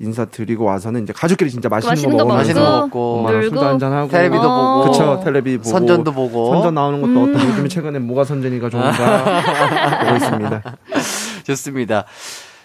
[0.03, 3.55] 인사 드리고 와서는 이제 가족끼리 진짜 맛있는, 맛있는 거거 먹으면서 맛있는 거 먹고, 엄마랑 술도
[3.57, 3.69] 놀고.
[3.71, 4.79] 한잔 하고 텔레비도 어.
[4.85, 4.91] 보고.
[4.93, 6.53] 그쵸 텔레비 보고 선전도 보고.
[6.55, 9.25] 선전 나오는 것도 어떤 요즘에 최근에 뭐가 선전이가 좋은가
[10.05, 10.63] 보고 있습니다.
[11.45, 12.05] 좋습니다.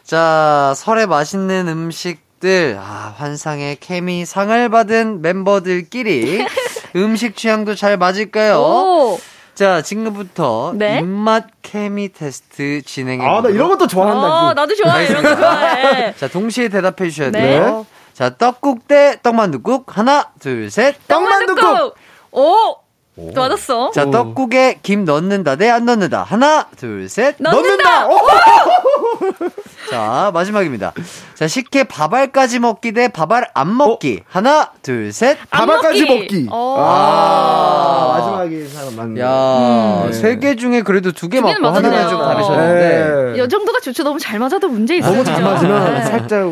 [0.04, 6.46] 자, 설에 맛있는 음식들, 아, 환상의 케미 상을 받은 멤버들끼리
[6.96, 8.58] 음식 취향도 잘 맞을까요?
[8.60, 9.20] 오.
[9.54, 11.00] 자, 지금부터 네.
[11.00, 14.48] 입맛 케미 테스트 진행해 아 나 이런 것도 좋아한다.
[14.48, 15.06] 어, 나도 좋아해.
[15.08, 16.14] 이런 거 좋아해.
[16.20, 17.42] 자, 동시에 대답해 주셔야 네.
[17.42, 17.86] 돼요.
[18.14, 19.98] 자, 떡국 대 떡만둣국.
[19.98, 20.96] 하나, 둘, 셋.
[21.08, 21.96] 떡만둣국.
[22.32, 22.76] 오.
[23.18, 23.92] 맞았어.
[23.92, 24.12] 자, 오.
[24.12, 26.24] 떡국에 김 넣는다 대 안 넣는다.
[26.24, 27.36] 하나, 둘, 셋.
[27.40, 28.08] 넣는다.
[29.90, 30.94] 자, 마지막입니다.
[31.36, 34.22] 자, 식혜 밥알까지 먹기 대 밥알 안 먹기.
[34.28, 35.38] 하나, 둘, 셋.
[35.50, 36.14] 안 밥알까지 먹기.
[36.22, 36.48] 먹기.
[36.52, 36.76] 어.
[36.80, 39.22] 아, 마지막에 사람 맞네.
[39.22, 40.12] 야, 음.
[40.12, 42.10] 세개 중에 그래도 두 개 맞고 하나가 맞았네요.
[42.10, 43.34] 좀 다르셨는데.
[43.38, 43.44] 네.
[43.44, 44.04] 이 정도가 좋죠.
[44.04, 45.12] 너무 잘 맞아도 문제 있어요.
[45.12, 45.42] 너무 잘?
[45.42, 46.02] 맞으면 네.
[46.06, 46.52] 살짝 어,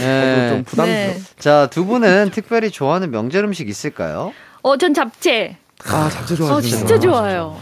[0.00, 0.48] 네.
[0.50, 0.86] 좀 부담스러워.
[0.86, 1.16] 네.
[1.38, 4.32] 자, 두 분은 특별히 좋아하는 명절 음식 있을까요?
[4.62, 5.56] 어, 전 잡채.
[5.86, 7.58] 아 잡채 좋아하시는 어, 진짜 좋아요.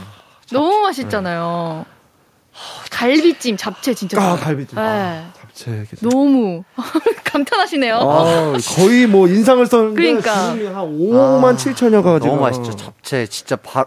[0.52, 1.85] 너무 맛있잖아요.
[2.90, 4.18] 갈비찜, 잡채 진짜.
[4.20, 4.37] 아 좋아요.
[4.40, 4.76] 갈비찜.
[4.76, 4.83] 네.
[4.83, 5.70] 아, 잡채.
[5.88, 6.64] 괜찮- 너무
[7.24, 7.96] 감탄하시네요.
[7.96, 10.35] 아, 거의 뭐 인상을 썼는데 그러니까.
[10.50, 12.74] 한 5만 7천여 가지고 너무 맛있죠.
[12.74, 13.87] 잡채 진짜 바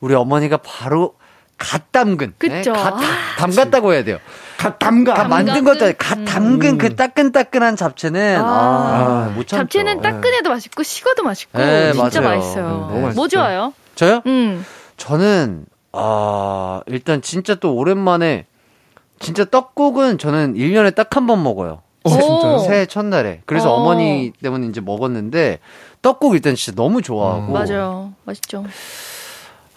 [0.00, 1.14] 우리 어머니가 바로
[1.58, 2.34] 갓 담근.
[2.38, 2.72] 네, 그쵸.
[2.72, 3.00] 갓 아,
[3.38, 4.18] 담갔다고 해야 돼요.
[4.58, 5.14] 갓 담가.
[5.14, 5.64] 갓 만든?
[5.64, 8.42] 것도 아니고 갓 담근 그 따끈따끈한 잡채는 아.
[8.44, 9.62] 아, 못 참죠.
[9.64, 12.36] 잡채는 따끈해도 맛있고 식어도 맛있고 네, 진짜 맞아요.
[12.38, 12.90] 맛있어요.
[12.92, 13.14] 네.
[13.14, 13.72] 뭐 좋아요?
[13.94, 14.20] 저요?
[14.26, 14.66] 음.
[14.96, 18.46] 저는 아 일단 진짜 또 오랜만에
[19.20, 21.82] 진짜 떡국은 저는 1년에 딱 한 번 먹어요.
[22.04, 22.58] 어, 진짜요?
[22.58, 23.42] 새해 첫날에.
[23.46, 23.80] 그래서 어.
[23.80, 25.60] 어머니 때문에 이제 먹었는데
[26.02, 28.12] 떡국 일단 진짜 너무 좋아하고 맞아요.
[28.24, 28.64] 맛있죠.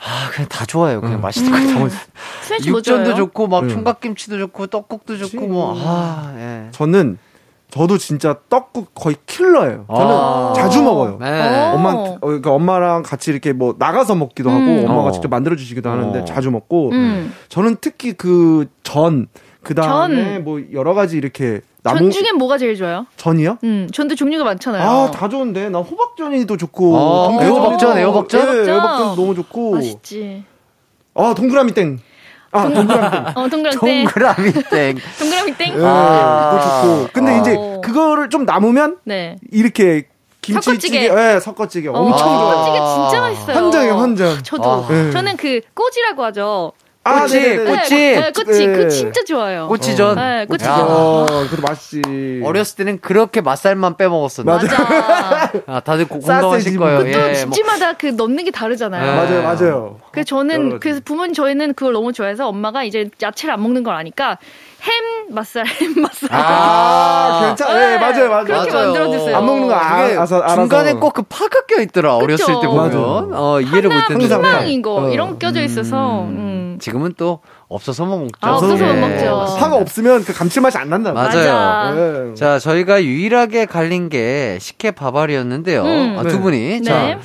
[0.04, 1.00] 아 그냥 다 좋아요.
[1.00, 1.22] 그냥 음.
[1.22, 1.90] 맛있는 거.
[2.44, 3.16] 수현 씨뭐 육전도 좋아해요?
[3.16, 3.70] 좋고 막 음.
[3.70, 6.68] 총각김치도 좋고 떡국도 좋고 뭐 아, 예.
[6.72, 7.20] 저는
[7.70, 9.86] 저도 진짜 떡국 거의 킬러예요.
[9.88, 10.54] 저는 아.
[10.56, 11.18] 자주 먹어요.
[11.22, 11.48] 네.
[11.48, 11.76] 어.
[11.76, 14.86] 엄마, 어, 그러니까 엄마랑 같이 이렇게 뭐 나가서 먹기도 하고 음.
[14.90, 15.12] 엄마가 어.
[15.12, 16.26] 직접 만들어 주시기도 하는데 어.
[16.26, 17.34] 자주 먹고 음.
[17.48, 19.28] 저는 특히 그 전,
[19.64, 20.44] 그 다음에 전.
[20.44, 23.08] 뭐 여러 가지 이렇게 나무 전 중엔 뭐가 제일 좋아요?
[23.18, 23.58] 전이요?
[23.64, 24.88] 음, 전도 종류가 많잖아요.
[24.88, 26.96] 아, 다 좋은데 나 호박전이도 좋고
[27.40, 28.66] 아, 애호박전, 애호박전?
[28.66, 29.16] 네, 애호박전.
[29.16, 30.44] 너무 좋고 맛있지.
[31.16, 32.00] 아 동그라미 땡.
[32.52, 33.26] 아 동그라미 땡.
[33.36, 34.06] 어, 동그라미 땡.
[34.06, 34.98] 동그라미 땡.
[35.20, 35.76] 동그라미 땡.
[35.78, 36.52] 네, 아.
[36.52, 36.64] 그거
[36.98, 37.10] 좋고.
[37.14, 37.38] 근데 아.
[37.42, 37.82] 이제 어.
[37.84, 39.38] 그거를 좀 남으면 네.
[39.52, 40.08] 이렇게
[40.42, 41.06] 김치찌개.
[41.06, 42.52] 예, 섞어찌개 어, 엄청 좋아요.
[42.52, 43.08] 섞어찌개 아.
[43.10, 43.56] 진짜 맛있어요.
[43.56, 44.44] 환장이에요, 환장.
[44.44, 44.70] 저도.
[44.72, 44.88] 아.
[44.88, 45.12] 네.
[45.12, 46.74] 저는 그 꼬지라고 하죠.
[47.04, 47.72] 아, 꼬치, 네네네.
[47.78, 47.96] 꼬치.
[47.96, 48.68] 네, 네, 꼬치.
[48.68, 48.74] 네.
[48.78, 49.68] 그거 진짜 좋아요.
[49.70, 50.16] 꼬치전.
[50.18, 50.72] 네, 꼬치전.
[50.80, 50.86] 야.
[50.88, 52.42] 어, 그것도 맛있지.
[52.46, 54.68] 어렸을 때는 그렇게 맛살만 빼먹었었는데.
[54.68, 55.52] 맞아.
[55.66, 57.00] 아, 다들 고- 공감하실 거예요.
[57.00, 57.34] 또 예, 뭐.
[57.34, 59.04] 집집마다 그 넣는 게 다르잖아요.
[59.04, 59.16] 네.
[59.16, 59.98] 맞아요, 맞아요.
[60.12, 60.80] 그래서 저는.
[60.80, 64.38] 그래서 부모님 저희는 그걸 너무 좋아해서 엄마가 이제 야채를 안 먹는 걸 아니까
[64.84, 67.74] 햄 맛살 햄 맛살 아, 괜찮아.
[67.80, 68.46] 네, 맞아요, 맞아요.
[68.46, 68.86] 그렇게 맞아요.
[68.86, 69.38] 만들어주세요.
[69.38, 70.56] 안 먹는 거 아, 그게 알아서, 알아서.
[70.56, 72.16] 중간에 꼭 그 파가 껴 있더라.
[72.18, 72.76] 어렸을 때 보면.
[72.92, 73.30] 맞아요.
[73.34, 74.36] 어, 이해를 못 하나 했는데.
[74.36, 75.10] 희망인 거 어.
[75.10, 76.71] 이런 거 껴져 있어서 음.
[76.82, 77.40] 지금은 또
[77.70, 78.32] 없어서 못 먹죠.
[78.42, 79.38] 아, 없어서 못 먹죠.
[79.38, 79.56] 맞습니다.
[79.58, 81.14] 파가 없으면 그 감칠맛이 안 난다.
[81.14, 81.54] 맞아요.
[81.54, 81.92] 맞아.
[81.96, 82.34] 네.
[82.34, 85.84] 자, 저희가 유일하게 갈린 게 식혜 밥알이었는데요.
[85.84, 86.16] 음.
[86.20, 86.30] 아, 네.
[86.30, 86.58] 두 분이.
[86.58, 86.82] 네.
[86.82, 87.20] 자,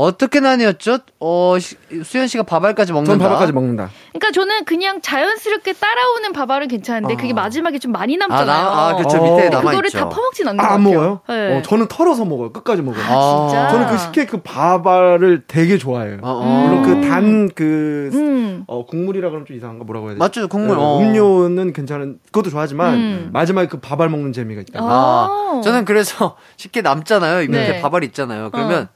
[0.00, 0.98] 어떻게 나뉘었죠?
[1.20, 3.12] 어, 시- 수현 씨가 밥알까지 먹는다.
[3.12, 3.90] 전 밥알까지 먹는다.
[4.12, 8.46] 그러니까 저는 그냥 자연스럽게 따라오는 밥알은 괜찮은데 그게 마지막에 좀 많이 아, 남잖아요.
[8.46, 9.18] 나, 아, 그쵸.
[9.18, 9.22] 어.
[9.22, 9.98] 밑에 그거를 남아있죠.
[9.98, 11.00] 다 퍼먹진 않는 아, 것안 같아요.
[11.00, 11.20] 먹어요?
[11.28, 11.58] 네.
[11.58, 12.52] 어, 저는 털어서 먹어요.
[12.52, 13.02] 끝까지 먹어요.
[13.04, 13.68] 아, 진짜?
[13.68, 16.18] 저는 그 식혜 그 밥알을 되게 좋아해요.
[16.22, 16.66] 어, 어.
[16.66, 18.64] 물론 그단그 음.
[18.66, 20.18] 어, 국물이라 그러면 좀 이상한가 뭐라고 해야 되지?
[20.18, 20.76] 맞죠, 국물.
[20.76, 20.98] 네, 어.
[21.00, 23.30] 음료는 괜찮은 그것도 좋아하지만 음.
[23.32, 24.80] 마지막에 그 밥알 먹는 재미가 있다.
[24.80, 25.28] 아,
[25.58, 25.60] 아.
[25.62, 27.42] 저는 그래서 식혜 남잖아요.
[27.42, 27.80] 이 밑에 네.
[27.82, 28.50] 밥알 있잖아요.
[28.50, 28.88] 그러면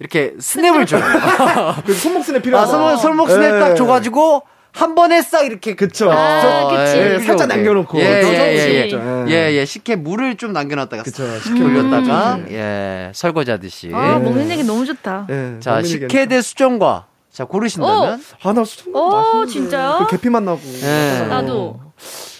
[0.00, 1.02] 이렇게 스냅을 줘요.
[1.86, 2.70] 그 손목 스냅 아, 필요하다.
[2.70, 3.60] 손목, 손목 스냅 예.
[3.60, 4.42] 딱 줘가지고
[4.72, 6.10] 한 번에 싹 이렇게 그쵸.
[6.10, 6.96] 아, 어, 그치.
[6.96, 7.48] 예, 살짝.
[7.48, 8.00] 남겨놓고.
[8.00, 8.90] 예, 그거 예, 예, 예.
[8.90, 9.24] 예.
[9.28, 9.64] 예, 예.
[9.66, 11.26] 식혜 물을 좀 남겨놨다가 그쵸.
[11.26, 12.52] 싹 식혜 돌렸다가, 물.
[12.52, 13.90] 예, 설거지 하듯이.
[13.92, 15.26] 아, 먹는 얘기 너무 좋다.
[15.28, 16.26] 예, 자, 식혜.
[16.26, 17.06] 대 수정과.
[17.30, 18.22] 자, 고르신다면?
[18.42, 19.52] 아, 나 수정 오, 맛있는데.
[19.52, 19.98] 진짜요?
[20.00, 20.60] 그 계피 맛 나고.
[20.82, 21.26] 예.
[21.28, 21.78] 나도.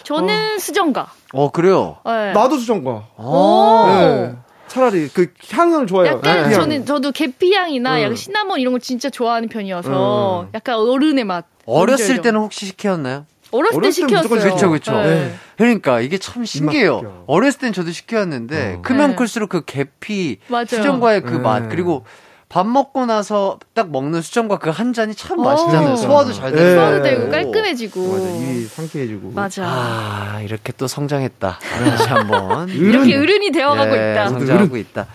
[0.03, 1.07] 저는 수정가.
[1.33, 1.97] 어, 그래요?
[2.05, 2.33] 네.
[2.33, 2.89] 나도 수정과.
[3.17, 4.35] 오.
[4.71, 4.73] 네.
[4.73, 6.07] 차라리 그 향은 좋아요.
[6.07, 6.51] 약간 향.
[6.53, 8.01] 저는 저도 계피 향이나 음.
[8.03, 11.45] 약간 시나몬 이런 거 진짜 좋아하는 편이어서 약간 어른의 맛.
[11.65, 12.21] 어렸을?
[12.21, 13.25] 때는 혹시 시켰나요?
[13.51, 14.55] 어렸을 때 어렸을 때 무조건 시켰어요.
[14.55, 15.01] 그쵸, 그쵸.
[15.01, 15.33] 네.
[15.57, 17.25] 그러니까 이게 참 신기해요.
[17.27, 18.81] 어렸을 땐 저도 시켰는데 어.
[18.81, 19.15] 크면 네.
[19.15, 20.65] 클수록 그 계피 맞아요.
[20.67, 21.39] 수정과의 그 네.
[21.39, 22.05] 맛 그리고
[22.51, 25.43] 밥 먹고 나서 딱 먹는 수정과 그 한 잔이 참 어.
[25.43, 25.95] 맛있잖아요.
[25.95, 26.63] 소화도 잘 되고.
[26.63, 26.75] 네.
[26.75, 28.11] 소화도 되고 깔끔해지고.
[28.11, 29.31] 맞아, 입이 상쾌해지고.
[29.31, 29.63] 맞아.
[29.65, 31.59] 아, 이렇게 또 성장했다.
[31.61, 32.67] 다시 한번.
[32.71, 34.29] 이렇게 어른이 되어가고 예, 있다.
[34.29, 35.07] 성장하고 있다.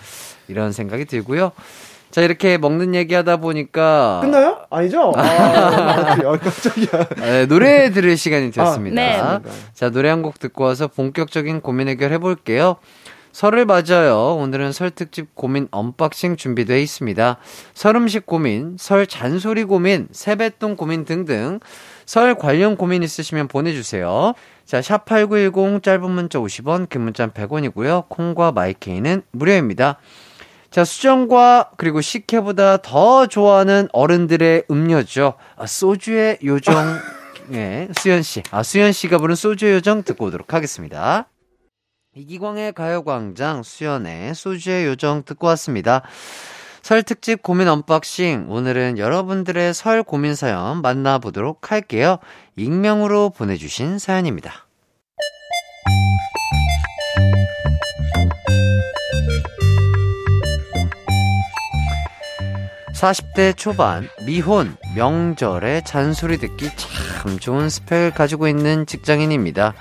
[0.47, 1.51] 이런 생각이 들고요.
[2.09, 4.19] 자, 이렇게 먹는 얘기 하다 보니까.
[4.23, 4.59] 끝나요?
[4.71, 5.11] 아니죠?
[5.15, 7.07] 아, 아, 깜짝이야.
[7.41, 8.95] 예, 노래 들을 시간이 되었습니다.
[8.95, 9.21] 네.
[9.73, 12.77] 자, 노래 한 곡 듣고 와서 본격적인 고민 해결 해볼게요.
[13.31, 17.37] 설을 맞아 오늘은 설 특집 고민 unboxing 준비되어 있습니다.
[17.73, 21.59] 설 음식 고민, 설 잔소리 고민, 세뱃돈 고민 등등
[22.05, 24.33] 설 관련 고민 있으시면 보내주세요.
[24.65, 28.09] 자, 샵8910 짧은 문자 50원, 긴 문자 100원이고요.
[28.09, 29.99] 콩과 마이케이는 무료입니다.
[30.69, 35.35] 자, 수정과 그리고 식혜보다 더 좋아하는 어른들의 음료죠.
[35.55, 36.99] 아, 소주의 요정.
[37.53, 38.43] 예, 수현 씨.
[38.51, 41.27] 아, 수현 씨가 부른 소주의 요정 듣고 오도록 하겠습니다.
[42.17, 46.01] 이기광의 가요광장, 수연의 소주의 요정 듣고 왔습니다.
[46.81, 48.47] 설 특집 고민 unboxing.
[48.49, 52.17] 오늘은 여러분들의 설 고민 사연 만나보도록 할게요.
[52.55, 54.65] 익명으로 보내주신 사연입니다.
[62.95, 69.75] 40대 초반, 미혼, 명절에 잔소리 듣기 참 좋은 스펙을 가지고 있는 직장인입니다.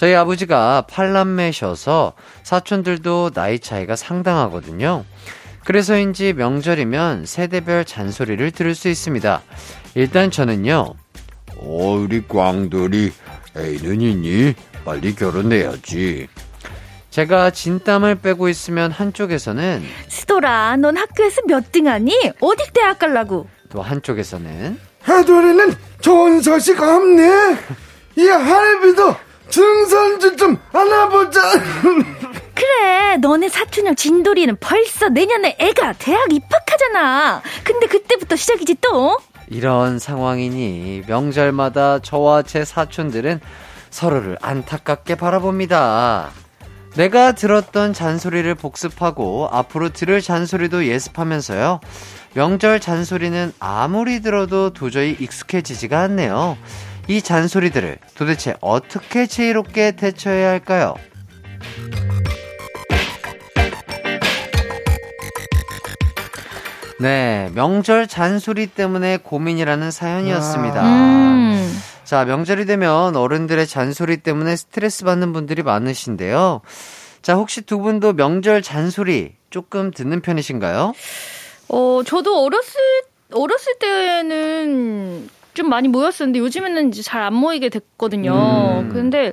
[0.00, 5.04] 저희 아버지가 팔남매셔서 사촌들도 나이 차이가 상당하거든요.
[5.66, 9.42] 그래서인지 명절이면 세대별 잔소리를 들을 수 있습니다.
[9.94, 10.94] 일단 저는요,
[11.58, 13.12] 어, 우리 광돌이
[13.54, 14.54] 애는 있니?
[14.86, 16.28] 빨리 결혼해야지.
[17.10, 22.14] 제가 진땀을 빼고 있으면 한쪽에서는 스도라, 넌 학교에서 몇 등 하니?
[22.40, 23.48] 어디 대학 갈라고?
[23.68, 27.58] 또 한쪽에서는 해돌이는 좋은 소식 없네.
[28.16, 29.14] 이 할비도
[29.50, 31.40] 증선주 좀 안아보자.
[32.54, 37.42] 그래, 너네 사촌형 진돌이는 벌써 내년에 애가 대학 입학하잖아.
[37.64, 39.18] 근데 그때부터 시작이지 또?
[39.48, 43.40] 이런 상황이니 명절마다 저와 제 사촌들은
[43.90, 46.30] 서로를 안타깝게 바라봅니다.
[46.96, 51.80] 내가 들었던 잔소리를 복습하고 앞으로 들을 잔소리도 예습하면서요.
[52.34, 56.56] 명절 잔소리는 아무리 들어도 도저히 익숙해지지가 않네요.
[57.10, 60.94] 이 잔소리들을 도대체 어떻게 지혜롭게 대처해야 할까요?
[67.00, 70.82] 네, 명절 잔소리 때문에 고민이라는 사연이었습니다.
[70.84, 71.80] 음.
[72.04, 76.60] 자, 명절이 되면 어른들의 잔소리 때문에 스트레스 받는 분들이 많으신데요.
[77.22, 80.92] 자, 혹시 두 분도 명절 잔소리 조금 듣는 편이신가요?
[81.70, 82.80] 어, 저도 어렸을,
[83.32, 88.32] 어렸을 때는 좀 많이 모였었는데 요즘에는 이제 잘 안 모이게 됐거든요.
[88.32, 88.88] 음.
[88.92, 89.32] 근데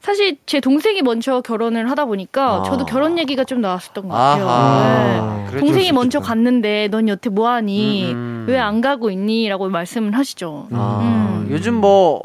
[0.00, 2.62] 사실 제 동생이 먼저 결혼을 하다 보니까 아.
[2.62, 5.46] 저도 결혼 얘기가 좀 나왔었던 것 같아요.
[5.52, 5.58] 네.
[5.58, 6.20] 동생이 수 먼저.
[6.20, 8.12] 갔는데 넌 여태 뭐 하니?
[8.12, 8.44] 음.
[8.48, 9.48] 왜안 가고 있니?
[9.48, 10.68] 라고 말씀을 하시죠.
[10.72, 11.48] 아, 음.
[11.50, 12.22] 요즘 뭐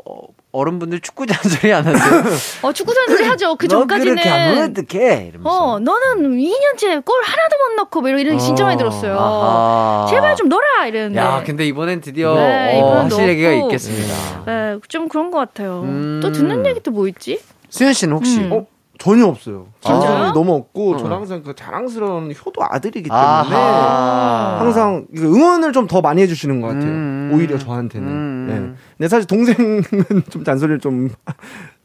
[0.54, 2.22] 어른분들 축구 잔소리 안 하세요?
[2.62, 3.56] 어, 축구 선수를 하죠.
[3.56, 4.14] 그너 전까지는.
[4.14, 5.30] 그렇게 하면 어떡해?
[5.30, 5.50] 이러면서.
[5.50, 9.18] 어, 너는 2년째 골 하나도 못 넣고 뭐 이런 이런 얘기 진짜 많이 들었어요.
[9.20, 10.06] 아하.
[10.12, 11.20] 제발 좀 넣어라 이랬는데.
[11.20, 13.52] 야, 근데 이번엔 드디어 네, 어, 이번엔 하실 얘기가.
[13.52, 14.44] 있겠습니다.
[14.46, 15.82] 네, 좀 그런 것 같아요.
[15.82, 16.20] 음.
[16.22, 17.42] 또 듣는 얘기 또 뭐 있지?
[17.70, 18.54] 수현 씨는 혹시 음.
[18.54, 18.66] 어?
[19.04, 19.66] 전혀 없어요.
[19.82, 20.32] 진짜요?
[20.32, 20.98] 너무 없고 어.
[20.98, 24.58] 저는 항상 그 자랑스러운 효도 아들이기 때문에 아하.
[24.62, 26.86] 항상 응원을 좀 더 많이 해주시는 것 같아요.
[26.90, 27.32] 음.
[27.34, 28.08] 오히려 저한테는.
[28.08, 28.48] 음.
[28.48, 28.84] 네.
[28.98, 29.84] 근데 사실 동생은
[30.32, 31.10] 좀 잔소리를 좀,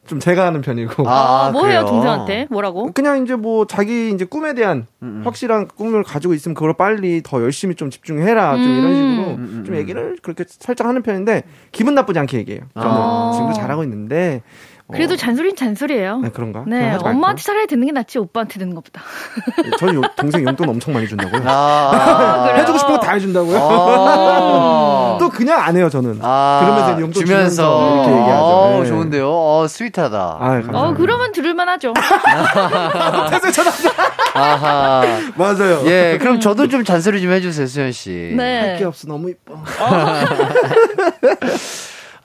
[0.07, 1.09] 좀 제가 하는 편이고.
[1.09, 1.87] 아, 뭐 해요, 그래요?
[1.87, 2.47] 동생한테?
[2.51, 2.93] 뭐라고?
[2.93, 5.23] 그냥 이제 뭐 자기 이제 꿈에 대한 음, 음.
[5.27, 8.55] 확실한 꿈을 가지고 있으면 그걸 빨리 더 열심히 좀 집중해라.
[8.55, 8.79] 좀 음.
[8.79, 9.79] 이런 식으로 음, 음, 좀 음.
[9.81, 11.43] 얘기를 그렇게 살짝 하는 편인데
[11.73, 12.63] 기분 나쁘지 않게 얘기해요.
[12.75, 13.33] 저는 아.
[13.35, 14.43] 지금도 잘하고 있는데.
[14.89, 16.19] 어, 그래도 잔소리는 잔소리예요.
[16.21, 16.65] 네, 그런가?
[16.67, 16.97] 네?
[17.01, 19.03] 엄마한테 차라리 듣는 게 낫지 오빠한테 듣는 것보다.
[19.79, 21.43] 저희 요- 동생 용돈 엄청 많이 준다고요.
[21.47, 22.63] 아, 그래요?
[22.63, 23.59] 해주고 싶은 거 다 해준다고요.
[23.61, 25.17] 아.
[25.21, 26.19] 또 그냥 안 해요 저는.
[26.23, 28.45] 아, 그러면서 용돈 주면서 주면서 이렇게 얘기하죠.
[28.45, 28.89] 어, 네.
[28.89, 29.29] 좋은데요.
[29.31, 30.17] 어, 스윗하다.
[30.17, 30.79] 아, 감사합니다.
[30.81, 31.93] 어, 그러면 들을만 하죠.
[34.35, 35.03] 아하.
[35.37, 35.83] 맞아요.
[35.87, 38.33] 예, 그럼 저도 좀 잔소리 좀 해주세요, 수현 씨.
[38.37, 38.61] 네.
[38.61, 39.55] 할 게 없어 너무 이뻐.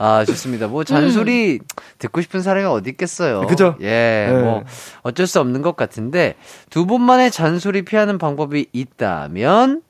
[0.05, 0.67] 아, 좋습니다.
[0.67, 1.59] 뭐, 잔소리
[1.97, 3.47] 듣고 싶은 사람이 어디 있겠어요.
[3.47, 3.77] 그죠?
[3.79, 4.33] 예, 네.
[4.33, 4.65] 뭐,
[5.01, 6.35] 어쩔 수 없는 것 같은데,
[6.69, 9.81] 두 분만의 잔소리 피하는 방법이 있다면,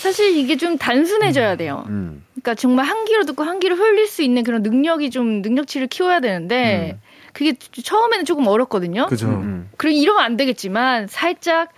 [0.00, 1.84] 사실 이게 좀 단순해져야 돼요.
[1.88, 5.88] 음, 그러니까 정말 한 귀로 듣고 한 귀로 흘릴 수 있는 그런 능력이 좀 능력치를
[5.88, 7.00] 키워야 되는데 음.
[7.34, 9.06] 그게 처음에는 조금 어렵거든요.
[9.06, 9.26] 그죠.
[9.26, 9.68] 음.
[9.76, 11.70] 그리고 이러면 안 되겠지만 살짝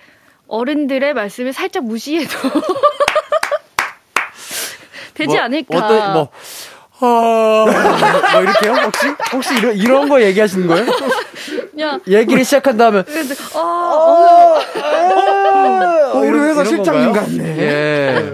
[0.47, 2.31] 어른들의 말씀을 살짝 무시해도
[5.15, 5.77] 되지 뭐, 않을까.
[5.77, 6.29] 어떤 뭐
[7.01, 7.67] 어...
[7.67, 8.73] 뭐 이렇게요?
[8.75, 10.87] 혹시 혹시 이런 이런 거 얘기하시는 거예요?
[11.71, 14.59] 그냥 얘기를 시작한 다음에 그래도 아, 어,
[16.13, 17.13] 어, 우리 이런- 회사 실장님?
[17.13, 17.59] 같네.
[17.59, 18.25] 예.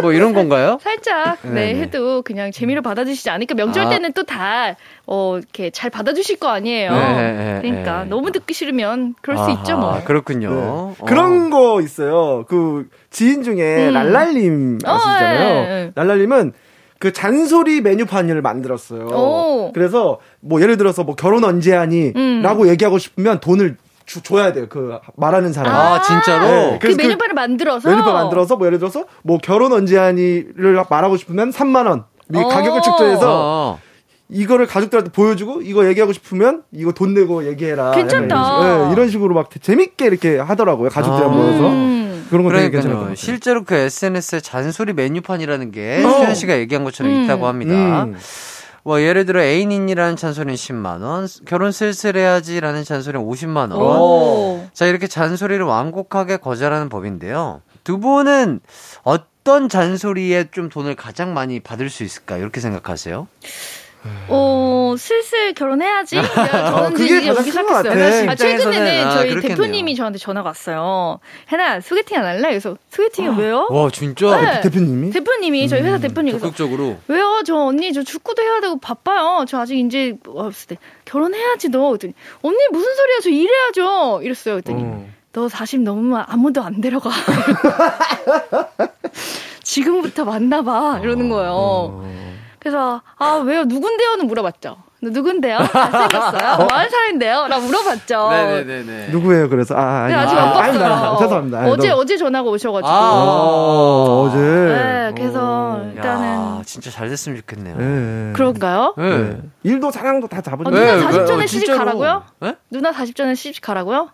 [0.00, 0.78] 뭐 이런 건가요?
[0.82, 1.80] 살짝 네, 네네.
[1.80, 3.54] 해도 그냥 재미로 받아주시지 않을까.
[3.54, 3.88] 명절 아.
[3.90, 6.92] 때는 또 다 어, 이렇게 잘 받아주실 거 아니에요.
[6.92, 8.10] 네, 네, 그러니까 네.
[8.10, 10.00] 너무 듣기 싫으면 그럴 수 있죠 뭐.
[10.04, 10.50] 그렇군요.
[10.50, 10.56] 네.
[10.58, 10.94] 어.
[11.06, 12.44] 그런 거 있어요.
[12.48, 13.92] 그 지인 중에 음.
[13.94, 15.48] 랄랄님 어, 아시잖아요.
[15.48, 15.92] 예, 예.
[15.94, 16.52] 랄랄님은
[16.98, 19.06] 그 잔소리 메뉴판을 만들었어요.
[19.06, 19.72] 오.
[19.72, 22.12] 그래서 뭐 예를 들어서 뭐 결혼 언제 하니?
[22.16, 22.42] 음.
[22.42, 24.66] 라고 얘기하고 싶으면 돈을 주, 줘야 돼요.
[24.68, 25.74] 그 말하는 사람.
[25.74, 26.46] 아, 진짜로?
[26.46, 31.50] 네, 그그 메뉴판을 만들어서 메뉴판 만들어서 뭐 예를 들어서 뭐 결혼 언제 하니를 말하고 싶으면
[31.50, 32.04] 3만 원.
[32.34, 32.48] 이 어.
[32.48, 33.78] 가격을 측정해서 어.
[34.30, 37.92] 이거를 가족들한테 보여주고 이거 얘기하고 싶으면 이거 돈 내고 얘기해라.
[37.92, 38.36] 괜찮다.
[38.36, 40.90] 약간 이런 식으로, 네, 이런 식으로 막 재밌게 이렇게 하더라고요.
[40.90, 41.34] 가족들이랑 아.
[41.34, 41.68] 모여서.
[41.68, 42.07] 음.
[42.28, 43.00] 그런 거 되게 괜찮을 것 그러니까요.
[43.00, 43.14] 같아요.
[43.14, 46.10] 실제로 그 SNS에 잔소리 메뉴판이라는 게 어.
[46.10, 47.24] 수현 씨가 얘기한 것처럼 음.
[47.24, 48.04] 있다고 합니다.
[48.04, 48.16] 음.
[48.84, 53.72] 뭐 예를 들어 애인인이라는 잔소리는 10만 원, 결혼 쓸쓸해야지라는 잔소리는 50만 원.
[53.74, 54.66] 오.
[54.72, 57.60] 자 이렇게 잔소리를 완곡하게 거절하는 법인데요.
[57.84, 58.60] 두 분은
[59.02, 63.26] 어떤 잔소리에 좀 돈을 가장 많이 받을 수 있을까 이렇게 생각하세요?
[64.28, 66.16] 어, 슬슬 결혼해야지.
[66.16, 68.20] 저는 그게 이제 가장 여기 큰것 시작했어요.
[68.26, 68.32] 같아.
[68.32, 69.56] 아, 최근에는 아, 저희 그렇겠네요.
[69.56, 71.18] 대표님이 저한테 전화가 왔어요.
[71.50, 72.48] 혜나, 소개팅 안 할래?
[72.48, 73.66] 그래서, 소개팅이 왜요?
[73.70, 74.60] 와 진짜 네.
[74.62, 75.10] 대표님이?
[75.10, 76.32] 대표님이, 저희 회사 대표님.
[76.38, 76.96] 그래서, 적극적으로.
[77.08, 77.42] 왜요?
[77.44, 79.44] 저 언니, 저 축구도 해야 되고 바빠요.
[79.48, 80.76] 저 아직 이제, 없을 때.
[81.04, 81.88] 결혼해야지, 너.
[81.88, 83.16] 그랬더니, 언니, 무슨 소리야?
[83.22, 84.20] 저 일해야죠.
[84.22, 84.54] 이랬어요.
[84.56, 85.06] 그랬더니, 어.
[85.32, 87.10] 너40 넘으면 아무도 안 데려가.
[89.62, 91.00] 지금부터 만나봐.
[91.02, 91.50] 이러는 거예요.
[91.52, 92.37] 어.
[92.68, 94.76] 그래서 아 왜요 누군데요는 물어봤죠.
[95.00, 95.58] 누군데요?
[95.58, 96.56] 잘생겼어요?
[96.58, 97.46] 뭐 하는 사람인데요?
[97.48, 98.30] 라고 물어봤죠.
[98.30, 99.08] 네네네네.
[99.10, 99.48] 누구예요?
[99.48, 100.52] 그래서 아, 아니, 근데 아직 아, 안.
[100.52, 101.16] 봤어요.
[101.20, 101.58] 죄송합니다.
[101.60, 102.88] 아니, 어제 너무- 어제 전화가 오셔가지고.
[102.88, 103.10] 아.
[103.12, 104.36] 어, 어제.
[104.38, 107.76] 네, 그래서 야, 일단은 진짜 잘 됐으면 좋겠네요.
[107.76, 108.32] 네.
[108.34, 108.94] 그런가요?
[108.98, 109.18] 네.
[109.18, 109.38] 네.
[109.62, 111.78] 일도 사랑도 다 잡은 어, 네, 누나 왜, 40 전에 왜, 시집.
[111.78, 112.22] 가라고요?
[112.40, 112.56] 네?
[112.70, 114.08] 누나 40 전에 시집 가라고요?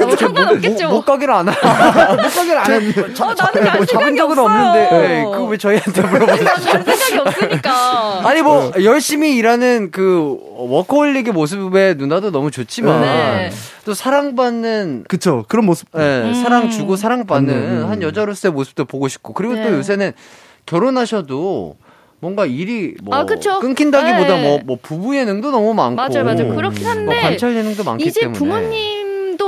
[0.00, 0.88] 뭐 상관없겠죠.
[0.88, 1.52] 못 가기를 안 하.
[2.16, 3.00] 못가게를 안 했는데.
[3.22, 4.46] 어, 나는 갈뭐 잡은 생각이 적은 없어요.
[4.46, 4.90] 없는데.
[5.08, 6.44] 네, 그거 왜 저희한테 물어보세요?
[6.44, 8.20] 갈 생각이 없으니까.
[8.28, 13.50] 아니 뭐 열심히 일하는 그 워커홀릭의 모습에 누나도 너무 좋지만 네.
[13.84, 15.44] 또 사랑받는 그쵸.
[15.48, 15.88] 그런 모습.
[15.96, 16.34] 예, 음.
[16.34, 17.86] 사랑 주고 사랑받는 음.
[17.90, 19.64] 한 여자로서의 모습도 보고 싶고 그리고 네.
[19.64, 20.12] 또 요새는
[20.66, 21.76] 결혼하셔도
[22.20, 23.60] 뭔가 일이 뭐 아, 그쵸.
[23.60, 24.42] 끊긴다기보다 네.
[24.42, 26.54] 뭐, 뭐 부부 예능도 너무 많고 맞아요, 맞아요.
[26.54, 27.04] 그렇긴 한데.
[27.04, 28.99] 뭐 관찰 예능도 많기 이제 때문에 부모님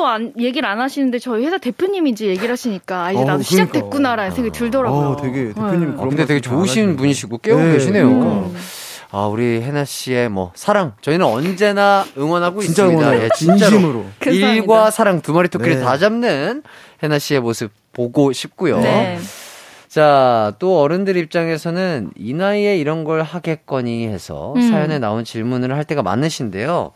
[0.03, 3.45] 도 안, 얘기를 안 하시는데 저희 회사 대표님이 이제 얘기를 하시니까 아, 이제 어, 나도
[3.45, 3.49] 그러니까.
[3.49, 5.07] 시작됐구나라는 생각이 들더라고요.
[5.11, 5.87] 어, 되게 대표님 네.
[5.93, 6.97] 그런 어, 근데 되게 좋으신.
[6.97, 8.09] 분이시고 깨우고 네, 계시네요.
[8.09, 8.59] 그러니까.
[9.13, 13.07] 아, 우리 해나 씨의 뭐 사랑 저희는 언제나 응원하고 진짜 있습니다.
[13.07, 13.25] 응원해요.
[13.25, 14.05] 예, 진짜로.
[14.27, 15.85] 일과 사랑 두 마리 토끼를 네.
[15.85, 16.63] 다 잡는
[17.03, 18.81] 해나 씨의 모습 보고 싶고요.
[18.81, 19.19] 네.
[19.89, 24.71] 자, 또 어른들 입장에서는 이 나이에 이런 걸 하겠거니 해서 음.
[24.71, 26.93] 사연에 나온 질문을 할 때가 많으신데요.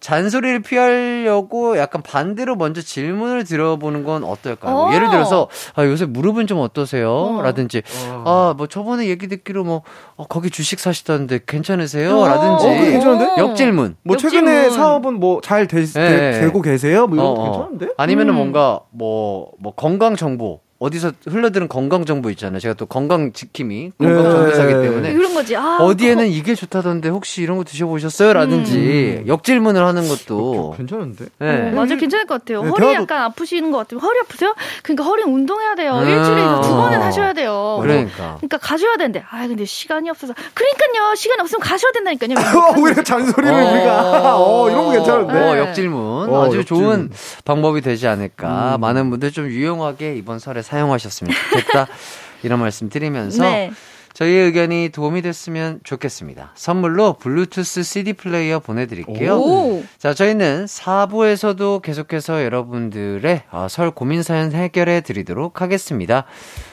[0.00, 4.74] 잔소리를 피하려고 약간 반대로 먼저 질문을 들어보는 건 어떨까요?
[4.74, 4.94] 뭐 어.
[4.94, 7.12] 예를 들어서, 아, 요새 무릎은 좀 어떠세요?
[7.12, 7.42] 어.
[7.42, 8.24] 라든지, 어.
[8.26, 9.82] 아, 뭐 저번에 얘기 듣기로 뭐,
[10.16, 12.18] 어, 거기 주식 사시던데 괜찮으세요?
[12.18, 12.26] 어.
[12.26, 13.34] 라든지, 어, 괜찮은데?
[13.38, 13.96] 역질문.
[14.02, 14.70] 뭐 최근에 역질문.
[14.70, 16.40] 사업은 뭐잘 네.
[16.40, 17.06] 되고 계세요?
[17.06, 17.44] 뭐 이런 어, 거 어.
[17.44, 17.88] 괜찮은데?
[17.96, 18.36] 아니면은 음.
[18.36, 20.60] 뭔가 뭐, 뭐 건강 정보.
[20.80, 22.58] 어디서 흘러드는 건강 정보 있잖아요.
[22.58, 24.30] 제가 또 건강 지킴이, 건강 네.
[24.30, 25.10] 정보사기 때문에.
[25.12, 25.54] 이런 거지.
[25.54, 28.32] 아, 어디에는 이게 좋다던데 혹시 이런 거 드셔보셨어요?
[28.32, 30.72] 라든지 역질문을 하는 것도.
[30.78, 31.26] 괜찮은데?
[31.38, 31.68] 네.
[31.68, 32.62] 어, 맞아 괜찮을 것 같아요.
[32.62, 34.00] 네, 허리 대화도- 약간 아프시는 것 같아요.
[34.00, 34.54] 허리 아프세요?
[34.82, 35.98] 그러니까 허리 운동해야 돼요.
[35.98, 36.08] 음.
[36.08, 37.04] 일주일에 두 번은 어.
[37.04, 37.78] 하셔야 돼요.
[37.82, 38.36] 그러니까.
[38.38, 40.32] 그러니까 가셔야 되는데, 아 근데 시간이 없어서.
[40.54, 42.30] 그러니까요, 시간 없으면 가셔야 된다니까요.
[42.80, 43.70] 오히려 잔소리를 어.
[43.70, 45.32] 우리가 어 이런 거 괜찮은데?
[45.34, 45.60] 어, 네.
[45.60, 46.30] 역질문.
[46.30, 46.64] 어, 아주 역질문.
[46.64, 47.10] 좋은
[47.44, 48.76] 방법이 되지 않을까.
[48.76, 48.80] 음.
[48.80, 51.86] 많은 분들 좀 유용하게 이번 설에 사용하셨으면 좋겠다.
[52.42, 53.42] 이런 말씀 드리면서.
[53.42, 53.70] 네.
[54.12, 56.50] 저희의 의견이 도움이 됐으면 좋겠습니다.
[56.54, 59.36] 선물로 블루투스 CD 플레이어 보내드릴게요.
[59.38, 59.84] 오.
[59.98, 66.24] 자, 저희는 4부에서도 계속해서 여러분들의 어, 설 고민 사연 해결해 드리도록 하겠습니다.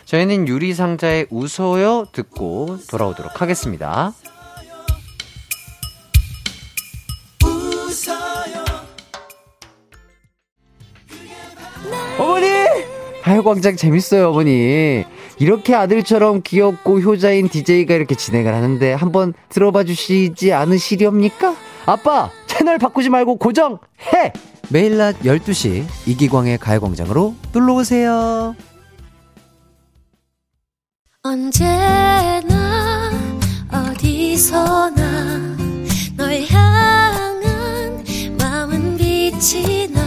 [0.05, 4.13] 저희는 유리상자의 웃어요 듣고 돌아오도록 하겠습니다.
[13.28, 15.03] 가요광장 재밌어요, 어머니.
[15.38, 21.53] 이렇게 아들처럼 귀엽고 효자인 DJ가 이렇게 진행을 하는데 한번 들어봐 주시지 않으시렵니까?
[21.86, 24.32] 아빠, 채널 바꾸지 말고 고정해!
[24.69, 28.55] 매일 낮 12시 이기광의 가요광장으로 놀러오세요.
[31.23, 33.11] 언제나
[33.69, 35.57] 어디서나
[36.15, 38.05] 널널 향한
[38.39, 40.06] 마음은 빛이 나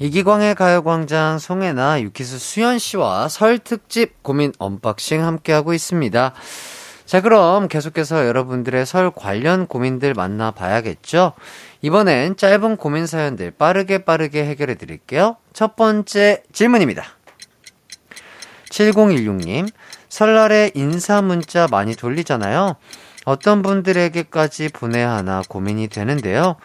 [0.00, 6.34] 이기광의 가요광장 송해나 유키스 수현 씨와 설 특집 고민 unboxing 함께하고 있습니다.
[7.04, 11.32] 자, 그럼 계속해서 여러분들의 설 관련 고민들 만나봐야겠죠?
[11.82, 15.36] 이번엔 짧은 고민 사연들 빠르게 빠르게 해결해 드릴게요.
[15.52, 17.02] 첫 번째 질문입니다.
[18.70, 19.68] 7016님,
[20.08, 22.76] 설날에 인사 문자 많이 돌리잖아요.
[23.24, 26.56] 어떤 분들에게까지 보내야 하나 고민이 되는데요.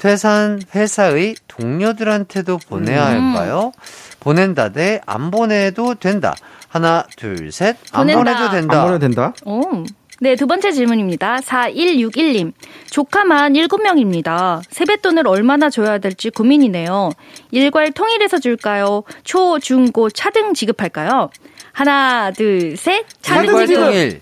[0.00, 3.72] 퇴사한 회사의 동료들한테도 보내야 할까요?
[4.18, 6.34] 보낸다 대 안 보내도 된다.
[6.68, 7.76] 하나, 둘, 셋.
[7.92, 8.18] 안 보낸다.
[8.24, 8.80] 보내도 된다.
[8.80, 9.34] 안 보내도 된다.
[9.44, 9.84] 오.
[10.22, 11.36] 네, 두 번째 질문입니다.
[11.40, 12.52] 4161님.
[12.90, 14.62] 조카만 7명입니다.
[14.70, 17.10] 세뱃돈을 얼마나 줘야 될지 고민이네요.
[17.50, 19.02] 일괄 통일해서 줄까요?
[19.24, 21.30] 초, 중, 고 차등 지급할까요?
[21.72, 23.04] 하나, 둘, 셋.
[23.20, 23.84] 차등 일괄 지급.
[23.84, 24.20] 통일.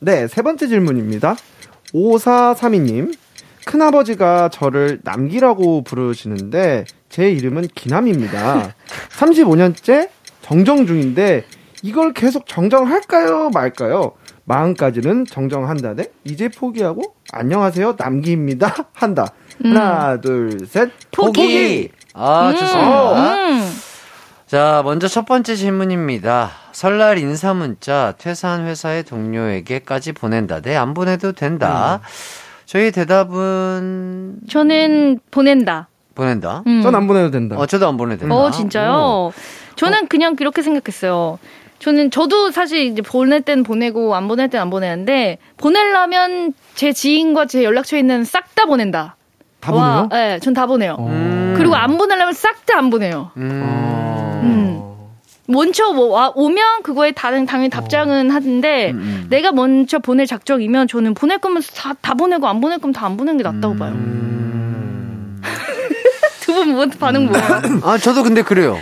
[0.00, 1.36] 네, 세 번째 질문입니다.
[1.94, 3.14] 5432님.
[3.66, 8.74] 큰아버지가 저를 남기라고 부르시는데 제 이름은 기남입니다.
[9.16, 10.10] 35년째
[10.42, 11.44] 정정 중인데
[11.82, 14.12] 이걸 계속 정정할까요 말까요?
[14.44, 16.06] 마음까지는 정정한다네.
[16.24, 19.28] 이제 포기하고 안녕하세요 남기입니다 한다.
[19.62, 20.90] 하나 둘 셋.
[21.12, 21.88] 포기.
[22.12, 23.34] 아, 음, 좋습니다.
[23.34, 23.72] 음.
[24.46, 26.50] 자, 먼저 첫 번째 질문입니다.
[26.72, 30.60] 설날 인사 문자 퇴사한 회사의 동료에게까지 보낸다.
[30.60, 32.00] 네, 안 보내도 된다.
[32.66, 35.88] 저희 대답은 저는 보낸다.
[36.14, 36.62] 보낸다.
[36.66, 36.82] 음.
[36.82, 37.56] 전안 보내도 된다.
[37.58, 38.34] 어, 저도 안 보내도 된다.
[38.34, 39.32] 어, 진짜요?
[39.76, 41.38] 저는 그냥 그렇게 생각했어요.
[41.80, 47.46] 저는 저도 사실 이제 보낼 땐 보내고 안 보낼 땐 안 보내는데 보내려면 제 지인과
[47.46, 49.16] 제 연락처에 있는 싹 다 보낸다.
[49.60, 50.08] 다 와, 보내요?
[50.12, 50.96] 네, 전 다 보내요.
[51.00, 51.54] 음.
[51.56, 53.30] 그리고 안 보내려면 싹 다 안 보내요.
[53.36, 54.63] 음.
[55.46, 55.52] 음.
[55.52, 59.26] 먼저 뭐 와, 오면 그거에 다른 당연히 답장은 하는데 음, 음.
[59.28, 63.16] 내가 먼저 보낼 작정이면 저는 보낼 거면 다, 다 보내고 안 보낼 거면 다 안
[63.18, 63.92] 보내는 게 낫다고 봐요.
[63.92, 65.42] 음.
[66.40, 67.80] 두분 뭐, 반응 뭐예요?
[67.82, 68.78] 아, 저도 근데 그래요.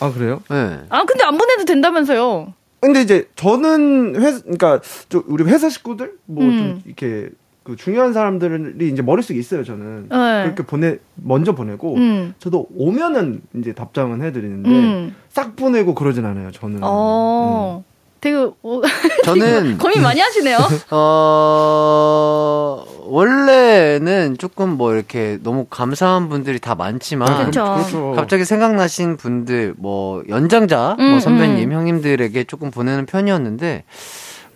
[0.00, 0.42] 아 그래요?
[0.50, 0.80] 네.
[0.88, 2.52] 아 근데 안 보내도 된다면서요?
[2.80, 6.82] 근데 이제 저는 회사 그러니까 저 우리 회사 식구들 뭐좀 음.
[6.84, 7.30] 이렇게
[7.64, 10.42] 그 중요한 사람들이 이제 머릿속에 있어요 저는 네.
[10.44, 12.34] 그렇게 보내 먼저 보내고 음.
[12.38, 15.16] 저도 오면은 이제 답장은 해드리는데 음.
[15.30, 17.82] 싹 보내고 그러진 않아요 저는 어.
[18.20, 18.80] 되게 어,
[19.24, 20.56] 저는 고민 많이 하시네요.
[20.92, 27.62] 어 원래는 조금 뭐 이렇게 너무 감사한 분들이 다 많지만 그쵸.
[27.64, 31.76] 그렇죠 갑자기 생각나신 분들 뭐 연장자 음, 뭐 선배님 음.
[31.76, 33.84] 형님들에게 조금 보내는 편이었는데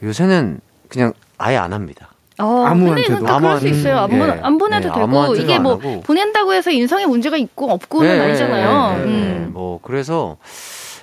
[0.03, 2.09] 요새는 그냥 아예 안 합니다.
[2.39, 3.25] 어, 아무한테도.
[3.25, 3.99] 그럴 수 있어요.
[3.99, 4.19] 안, 예.
[4.19, 6.01] 보내, 안 보내도 예, 되고 이게 안뭐 하고.
[6.03, 8.99] 보낸다고 해서 인성에 문제가 있고 없고는 네, 아니잖아요.
[8.99, 9.13] 네, 네, 네.
[9.13, 9.51] 음.
[9.53, 10.37] 뭐 그래서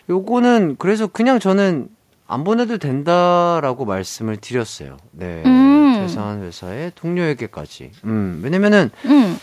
[0.10, 1.90] 요거는 그래서 그냥 저는
[2.28, 4.98] 안 보내도 된다라고 말씀을 드렸어요.
[5.12, 5.44] 네.
[5.46, 5.96] 음.
[6.08, 7.92] 퇴사한 회사의 동료에게까지.
[8.06, 8.42] 음.
[8.44, 9.38] 왜냐면은 음.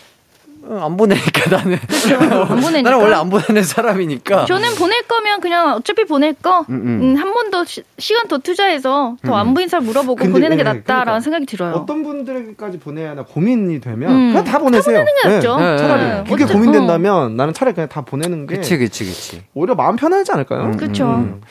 [0.65, 2.89] 어, 안 보내니까 나는 안 보내니까.
[2.89, 4.45] 나는 원래 안 보내는 사람이니까.
[4.45, 6.61] 저는 보낼 거면 그냥 어차피 보낼 거.
[6.69, 6.99] 음, 음.
[7.01, 7.65] 음, 한번 더
[7.97, 9.33] 시간 더 투자해서 더 음.
[9.33, 11.19] 안 보인 사람 물어보고 근데, 보내는 게 네, 낫다라는 그러니까.
[11.19, 11.73] 생각이 들어요.
[11.73, 14.29] 어떤 분들에게까지 보내야 하나 고민이 되면 음.
[14.29, 15.57] 그냥 다 보내세요 보내는 게 낫죠.
[15.57, 16.23] 네, 차라리 네.
[16.29, 19.43] 그게 고민된다면 나는 차라리 그냥 다 보내는 게 그치 그치 그치.
[19.53, 20.61] 오히려 마음 편하지 않을까요?
[20.63, 21.05] 음, 그쵸.
[21.05, 21.41] 음.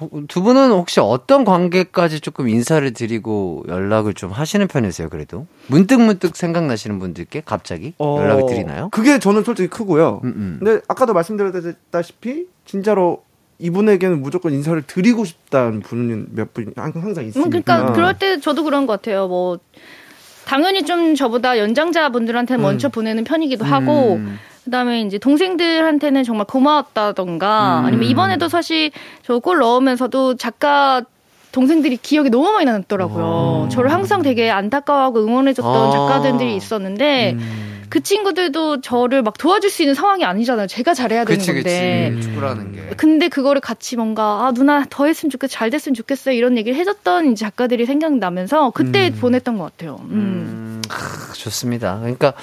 [0.00, 5.46] 어, 두 분은 혹시 어떤 관계까지 조금 인사를 드리고 연락을 좀 하시는 편이세요, 그래도?
[5.66, 8.88] 문득 문득 생각나시는 분들께 갑자기 어, 연락을 드리나요?
[8.90, 10.20] 그게 저는 솔직히 크고요.
[10.24, 10.56] 음, 음.
[10.58, 13.24] 근데 아까도 말씀드렸다시피 진짜로
[13.58, 17.40] 이분에게는 무조건 인사를 드리고 싶다는 분은 몇 분이 항상 있으니까.
[17.40, 19.28] 음, 그러니까 그럴 때 저도 그런 것 같아요.
[19.28, 19.58] 뭐
[20.46, 22.62] 당연히 좀 저보다 연장자 분들한테는 음.
[22.62, 24.38] 먼저 보내는 편이기도 하고 음.
[24.64, 27.86] 그다음에 이제 동생들한테는 정말 고마웠다던가 음.
[27.86, 28.90] 아니면 이번에도 사실
[29.22, 31.02] 저 골 넣으면서도 작가
[31.52, 33.68] 동생들이 기억이 너무 많이 남더라고요.
[33.72, 35.90] 저를 항상 되게 안타까워하고 응원해줬던 아.
[35.90, 37.86] 작가들이 있었는데 음.
[37.88, 40.68] 그 친구들도 저를 막 도와줄 수 있는 상황이 아니잖아요.
[40.68, 42.12] 제가 잘해야 되는 그치, 건데.
[42.14, 42.28] 그치.
[42.28, 42.80] 축구라는 게.
[42.96, 47.32] 근데 그거를 같이 뭔가 아 누나 더 했으면 좋겠어 잘 됐으면 좋겠어 이런 얘기를 해줬던
[47.32, 49.96] 이제 작가들이 생각나면서 그때 보냈던 것 같아요.
[50.04, 50.12] 음.
[50.12, 51.98] 음, 크, 좋습니다.
[51.98, 52.34] 그러니까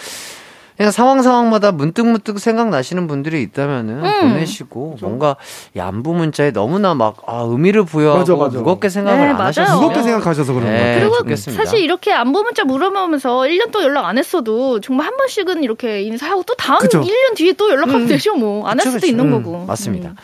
[0.77, 4.21] 그냥 상황 상황마다 문득 문득 생각나시는 분들이 있다면은 음.
[4.33, 5.35] 보내시고 뭔가
[5.75, 8.57] 이 안부 문자에 너무나 막 아, 의미를 부여하고 맞아, 막 맞아.
[8.59, 9.41] 무겁게 생각을 네, 안.
[9.41, 10.99] 하셨으면 무겁게 생각하셔서 그런 거 네, 같아요.
[10.99, 11.63] 그리고 좋겠습니다.
[11.63, 16.43] 사실 이렇게 안부 문자 물어보면서 1년 또 연락 안 했어도 정말 한 번씩은 이렇게 인사하고
[16.43, 17.01] 또 다음 그쵸.
[17.01, 18.67] 1년 뒤에 또 연락하면 되죠 뭐.
[18.67, 19.07] 안 할 수도 그쵸.
[19.07, 19.65] 있는 음, 거고.
[19.65, 20.09] 맞습니다.
[20.09, 20.15] 음.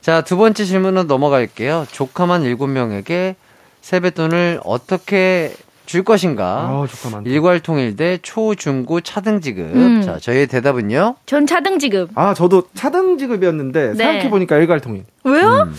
[0.00, 1.86] 자, 두 번째 질문으로 넘어갈게요.
[1.92, 3.34] 조카만 7명에게
[3.82, 5.52] 세뱃돈을 어떻게
[5.88, 6.44] 줄 것인가?
[6.44, 7.30] 아, 조카 많다.
[7.30, 9.74] 일괄통일 대 초, 중, 고 차등 지급.
[9.74, 10.02] 음.
[10.02, 11.16] 자, 저희의 대답은요?
[11.24, 12.10] 전 차등 지급.
[12.14, 13.94] 아, 저도 차등 지급이었는데 네.
[13.94, 15.04] 생각해 보니까 일괄통일.
[15.24, 15.66] 왜요?
[15.66, 15.74] 음.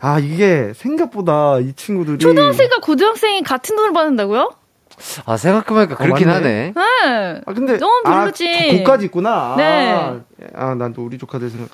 [0.00, 4.52] 아, 이게 생각보다 이 친구들이 초등학생과 고등학생이 같은 돈을 받는다고요?
[5.26, 6.38] 아, 생각해보니까 그렇긴 맞네.
[6.38, 6.72] 하네.
[6.74, 7.40] 네.
[7.46, 8.70] 아 근데 너무 아, 별로지.
[8.70, 9.54] 저 고까지 있구나.
[9.56, 9.92] 네.
[9.92, 10.16] 아,
[10.56, 11.72] 아, 난 또 우리 조카들 생각.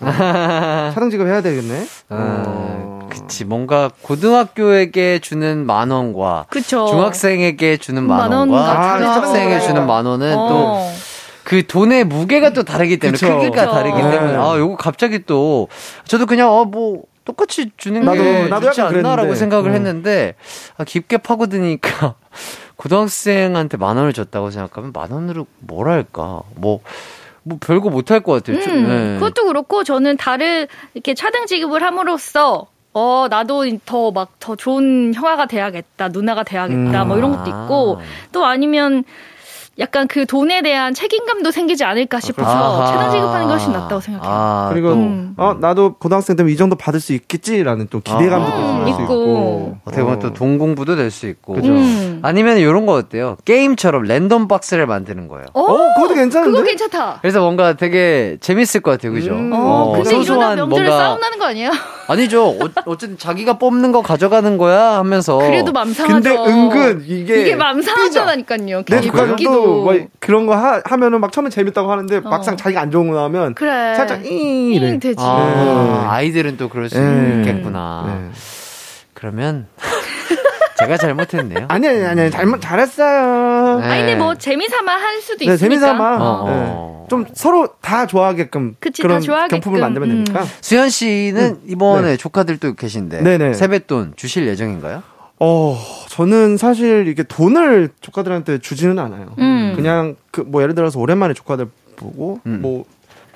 [0.94, 1.86] 차등 지급 해야 되겠네.
[2.10, 3.44] 어, 그치.
[3.44, 6.86] 뭔가 고등학교에게 주는 만 원과 그쵸.
[6.86, 9.60] 중학생에게 주는 만만 원과 초등학생에게.
[9.60, 10.48] 주는 만 원은 어.
[10.48, 10.94] 또
[11.44, 13.36] 그 돈의 무게가 또 다르기 때문에 그쵸.
[13.38, 13.72] 크기가 그쵸.
[13.72, 14.10] 다르기 네.
[14.12, 15.68] 때문에 아 요거 갑자기 또
[16.06, 19.34] 저도 그냥 어뭐 똑같이 주는 게 나도- 나도 좋지 않나라고.
[19.34, 19.74] 생각을 음.
[19.74, 20.36] 했는데
[20.78, 22.14] 아, 깊게 파고드니까
[22.76, 26.80] 고등학생한테 만 원을 줬다고 생각하면 만 원으로 뭘 할까 뭐
[27.46, 28.62] 뭐 별거 못 할 것 같아요.
[28.62, 29.14] 좀, 음, 네.
[29.18, 35.44] 그것도 그렇고 저는 다른 이렇게 차등 지급을 함으로써 어 나도 더 막 더 좋은 형아가
[35.44, 37.08] 돼야겠다 누나가 돼야겠다 음.
[37.08, 38.00] 뭐 이런 것도 있고
[38.32, 39.04] 또 아니면
[39.80, 42.86] 약간 그 돈에 대한 책임감도 생기지 않을까 싶어서 아하.
[42.86, 44.32] 차등 지급하는 게 훨씬 낫다고 생각해요.
[44.32, 45.34] 아, 그리고 또 음.
[45.36, 48.84] 어 나도 고등학생 되면 이 정도 받을 수 있겠지라는 또 기대감도 아.
[48.88, 49.02] 있고.
[49.02, 49.78] 있고.
[49.84, 51.54] 어떻게 보면 또돈 공부도 될 수 있고.
[51.54, 51.72] 그죠.
[51.72, 52.20] 음.
[52.22, 53.36] 아니면 이런 거 어때요?
[53.44, 55.46] 게임처럼 랜덤 박스를 만드는 거예요.
[55.52, 56.50] 어, 어, 그것도 괜찮은데?
[56.52, 57.18] 그거 괜찮다.
[57.20, 59.32] 그래서 뭔가 되게 재밌을 것 같아요, 그죠?
[59.32, 59.50] 음.
[59.52, 61.70] 어, 근데 이러다 명절에 싸움 나는 거 아니에요?
[62.06, 62.48] 아니죠.
[62.48, 65.38] 어, 어쨌든 자기가 뽑는 거 가져가는 거야 하면서.
[65.38, 66.14] 그래도 맘상하죠.
[66.14, 68.84] 근데 은근 이게 이게 맘상하다니까요.
[68.84, 69.84] 내 기- 조카들도 기도.
[69.84, 72.20] 뭐 그런 거 하, 하면은 막 처음에 재밌다고 하는데 어.
[72.22, 73.94] 막상 자기가 안 좋은 거 나오면 그래.
[73.96, 74.88] 살짝 이 이래.
[74.90, 75.16] 잉 되지.
[75.18, 76.06] 아, 네.
[76.08, 77.40] 아이들은 또 그럴 수 네.
[77.40, 78.04] 있겠구나.
[78.06, 78.30] 네.
[79.14, 79.66] 그러면
[80.84, 81.66] 제가 잘못했네요.
[81.68, 83.80] 아니 아니 아니 잘못 잘했어요.
[83.80, 83.86] 네.
[83.86, 85.56] 아니 근데 뭐 재미삼아 할 수도 네, 있으니까.
[85.56, 86.52] 재미삼아 어, 네.
[86.56, 87.06] 어.
[87.10, 89.60] 좀 서로 다 좋아하게끔 그치, 그런 다 좋아하게끔.
[89.60, 90.24] 경품을 만들면 음.
[90.24, 90.44] 되니까.
[90.60, 92.16] 수현 씨는 이번에 네.
[92.16, 93.54] 조카들도 계신데 네네.
[93.54, 95.02] 세뱃돈 주실 예정인가요?
[95.40, 95.78] 어,
[96.08, 99.34] 저는 사실 이게 돈을 조카들한테 주지는 않아요.
[99.38, 99.72] 음.
[99.76, 101.66] 그냥 그 뭐 예를 들어서 오랜만에 조카들
[101.96, 102.60] 보고 음.
[102.62, 102.84] 뭐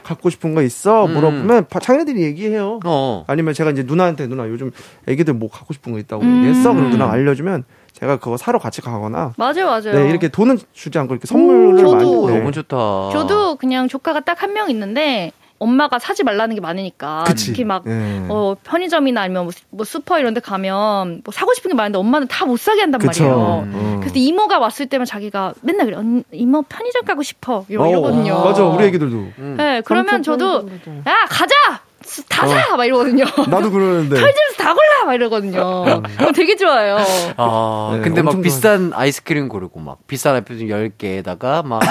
[0.09, 1.13] 갖고 싶은 거 있어 음.
[1.15, 2.81] 물어보면 바- 자기네들이 얘기해요.
[2.85, 3.25] 어.
[3.27, 4.71] 아니면 제가 이제 누나한테 누나 요즘
[5.07, 6.39] 애기들 뭐 갖고 싶은 거 있다고 음.
[6.47, 6.73] 얘기했어.
[6.73, 9.93] 그럼 누나가 알려주면 제가 그거 사러 같이 가거나 맞아요, 맞아요.
[9.93, 11.95] 네 이렇게 돈은 주지 않고 이렇게 선물을 저도.
[11.95, 12.39] 많이 오, 네.
[12.39, 12.77] 너무 좋다.
[13.13, 17.47] 저도 그냥 조카가 딱 한 명 있는데 엄마가 사지 말라는 게 많으니까 그치.
[17.47, 18.25] 특히 막 네.
[18.29, 21.99] 어, 편의점이나 아니면 뭐, 수- 뭐 슈퍼 이런 데 가면 뭐 사고 싶은 게 많은데
[21.99, 23.25] 엄마는 다 못 사게 한단 그쵸.
[23.25, 23.61] 말이에요.
[23.67, 23.97] 음.
[24.01, 25.97] 그래서 이모가 왔을 때면 자기가 맨날 그래.
[25.97, 27.65] 언, 이모 편의점 가고 싶어.
[27.69, 28.43] 이러, 어, 이러거든요.
[28.45, 29.55] 맞아 우리 애기들도 음.
[29.59, 30.69] 네, 그러면 저도
[31.07, 31.55] 야, 가자!
[32.09, 32.49] 수- 다 어.
[32.49, 32.77] 사!
[32.77, 33.25] 막 이러거든요.
[33.49, 35.05] 나도 그러는데 편의점에서 다 골라!
[35.07, 35.85] 막 이러거든요.
[36.19, 36.99] 그럼 되게 좋아요.
[37.37, 41.91] 아, 네, 근데 막 비싼 아이스크림 고르고 막 비싼 아이스크림 10개에다가 막, 막,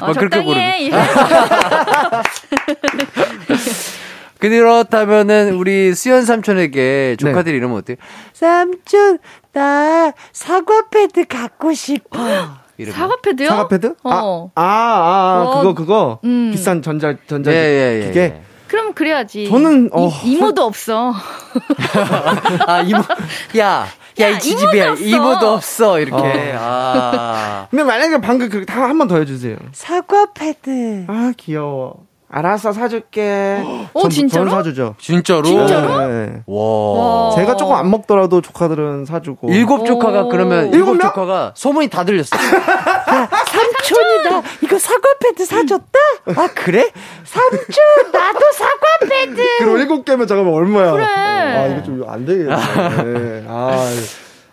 [0.00, 0.62] 어, 막 그렇게 적당히 고르는.
[0.62, 0.90] 해.
[4.38, 7.96] 그렇다면은 우리 수현 삼촌에게 조카들 이러면 어때요?
[8.32, 9.18] 삼촌
[9.52, 12.18] 나 사과 패드 갖고 싶어.
[12.78, 12.96] 이러면.
[12.98, 13.48] 사과 패드요?
[13.48, 13.94] 사과 패드?
[14.04, 14.50] 어.
[14.54, 15.58] 아, 아, 아, 어.
[15.60, 16.50] 그거 그거 음.
[16.52, 18.20] 비싼 전자 전자 예, 예, 예, 기계.
[18.20, 18.42] 예.
[18.68, 19.50] 그럼 그래야지.
[19.50, 21.12] 저는, 어, 이, 모도 없어.
[22.66, 23.00] 아 이모
[23.58, 23.86] 야.
[24.20, 24.94] 야, 야, 이 지집이야.
[24.94, 26.00] 이모도 없어.
[26.00, 26.54] 이렇게.
[26.56, 27.66] 아.
[27.70, 29.56] 근데 만약에 방금 그렇게 다 한 번 더 해주세요.
[29.72, 31.04] 사과 패드.
[31.08, 32.06] 아 귀여워.
[32.34, 33.62] 알았어 사줄게.
[33.92, 34.48] 어, 전- 진짜로?
[34.48, 34.94] 전 사주죠.
[34.98, 35.42] 진짜로?
[35.44, 36.08] 진짜로?
[36.08, 36.42] 네.
[36.46, 37.28] 와.
[37.28, 37.34] 와.
[37.36, 39.50] 제가 조금 안 먹더라도 조카들은 사주고.
[39.52, 40.28] 일곱 조카가 오.
[40.30, 41.00] 그러면 일곱 일곱 명?
[41.08, 42.34] 조카가 소문이 다 들렸어.
[43.52, 44.42] 삼촌이다.
[44.62, 45.98] 이거 사과 패드 사줬다?
[46.36, 46.90] 아 그래?
[47.24, 49.42] 삼촌, 나도 사과 패드.
[49.58, 50.92] 그럼 일곱 개면 잠깐만 얼마야?
[50.92, 51.04] 그래.
[51.04, 53.44] 아 이거 좀 안 되겠네.
[53.46, 53.86] 아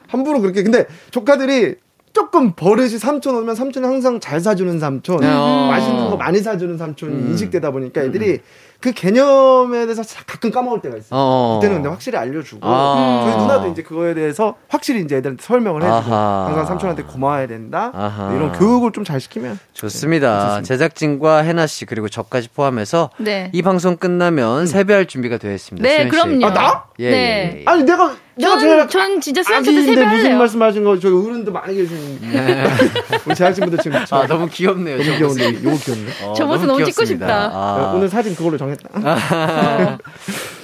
[0.10, 1.76] 함부로 그렇게 근데 조카들이
[2.14, 5.68] 조금 버릇이 삼촌 오면 삼촌이 항상 잘 사주는 삼촌, 어.
[5.72, 7.28] 맛있는 거 많이 사주는 삼촌이 음.
[7.32, 8.40] 인식되다 보니까 애들이
[8.80, 11.10] 그 개념에 대해서 가끔 까먹을 때가 있어요.
[11.12, 11.60] 어.
[11.60, 13.26] 그때는 근데 확실히 알려주고 아.
[13.30, 16.46] 저희 누나도 이제 그거에 대해서 확실히 이제 애들한테 설명을 해주고 아하.
[16.48, 18.34] 항상 삼촌한테 고마워야 된다 아하.
[18.34, 20.62] 이런 교육을 좀 잘 시키면 좋습니다.
[20.62, 23.50] 제작진과 해나 씨 그리고 저까지 포함해서 네.
[23.54, 25.88] 이 방송 끝나면 세배할 준비가 되어 있습니다.
[25.88, 26.08] 네.
[26.08, 26.46] 그럼요.
[26.46, 26.84] 아, 나?
[27.00, 27.18] 예, 네.
[27.56, 27.64] 예, 예.
[27.66, 30.38] 아니 내가 전, 전 진짜 수현씨한테 아기인데 무슨 세배할래요.
[30.40, 32.64] 말씀하신 거 저희 어른도 많이 계시는데
[33.26, 34.98] 우리 제작진분들 지금 아 너무 귀엽네요.
[34.98, 35.50] 너무 저 귀여운데.
[35.50, 37.06] 이거 귀엽네 어, 저 모습 너무 찍고.
[37.06, 37.52] 싶다.
[37.54, 37.94] 아.
[37.96, 38.90] 오늘 사진 그걸로 정했다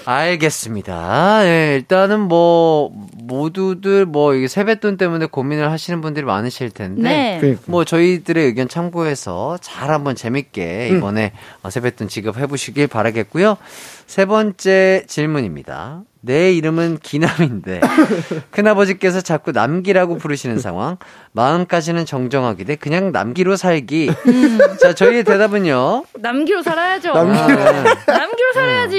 [0.06, 1.42] 알겠습니다.
[1.46, 2.92] 예, 일단은 뭐,
[3.24, 7.38] 모두들 뭐 이게 세뱃돈 때문에 고민을 하시는 분들이 많으실 텐데 네.
[7.40, 7.64] 그러니까.
[7.66, 10.98] 뭐 저희들의 의견 참고해서 잘 한번 재밌게 음.
[10.98, 11.34] 이번에
[11.64, 13.58] 어, 세뱃돈 지급해 보시길 바라겠고요.
[14.06, 16.04] 세 번째 질문입니다.
[16.22, 17.82] 내 이름은 기남인데
[18.50, 20.98] 큰아버지께서 자꾸 남기라고 부르시는 상황.
[21.34, 24.10] 마음까지는 정정하기 대 그냥 남기로 살기.
[24.28, 24.60] 음.
[24.82, 26.06] 자, 저희의 대답은요.
[26.20, 27.14] 남기로 살아야죠.
[27.14, 27.60] 남기로.
[27.60, 28.95] 아, 남기로 살아야지.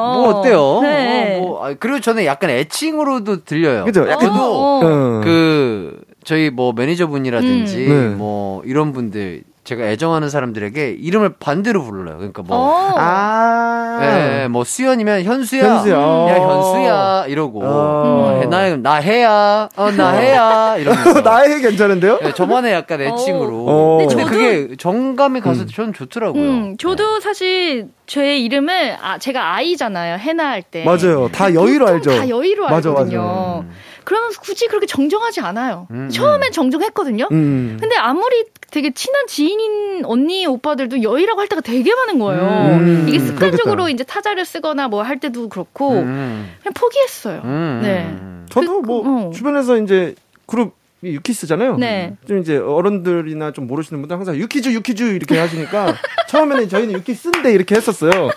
[0.00, 0.80] 뭐 어때요?
[0.82, 1.36] 네.
[1.36, 3.84] 어, 뭐, 아, 그리고 저는 약간 애칭으로도 들려요.
[3.84, 4.08] 그죠?
[4.08, 4.80] 약간 어, 어.
[4.82, 5.20] 어.
[5.22, 7.88] 그 저희 뭐 매니저분이라든지 음.
[7.88, 8.14] 네.
[8.16, 12.16] 뭐 이런 분들 제가 애정하는 사람들에게 이름을 반대로 불러요.
[12.16, 12.94] 그러니까 뭐 어.
[12.98, 14.00] 아.
[14.02, 15.62] 예, 뭐 수연이면 현수야.
[15.76, 15.94] 현수야.
[15.94, 16.72] 야, 어.
[16.74, 17.26] 현수야.
[17.28, 17.62] 이러고.
[17.62, 18.42] 어.
[18.42, 19.68] 어, 나, 나 해야.
[19.76, 20.76] 어, 나 해야.
[20.76, 21.20] 이러면서.
[21.22, 22.18] 나의 괜찮은데요?
[22.24, 23.64] 예, 저만의 약간 애칭으로.
[23.68, 23.98] 어.
[23.98, 26.42] 근데, 근데 그게 정감이 가서 전 좋더라고요.
[26.42, 30.18] 음, 저도 사실 제 이름을 아, 제가 아이잖아요.
[30.18, 30.82] 해나 할 때.
[30.82, 31.28] 맞아요.
[31.32, 32.10] 다 여의로 알죠.
[32.10, 33.22] 다 여의로 맞아, 알거든요.
[33.22, 33.58] 맞아.
[33.60, 33.70] 음.
[34.04, 35.86] 그러면 굳이 그렇게 정정하지 않아요.
[35.90, 37.28] 음, 처음엔 정정했거든요.
[37.32, 37.76] 음.
[37.80, 42.42] 근데 아무리 되게 친한 지인인 언니 오빠들도 여이라고 할 때가 되게 많은 거예요.
[42.42, 43.88] 음, 이게 습관적으로 그러겠다.
[43.90, 46.50] 이제 타자를 쓰거나 뭐 할 때도 그렇고 음.
[46.62, 47.40] 그냥 포기했어요.
[47.44, 47.80] 음.
[47.82, 48.46] 네.
[48.50, 49.30] 저도 그, 뭐 어.
[49.32, 50.14] 주변에서 이제
[50.46, 51.78] 그룹 이 유키스잖아요.
[51.78, 52.14] 네.
[52.28, 55.94] 좀 이제 어른들이나 좀 모르시는 분들 항상 유키즈 유키즈 이렇게 하시니까
[56.28, 58.28] 처음에는 저희는 유키스인데 이렇게 했었어요.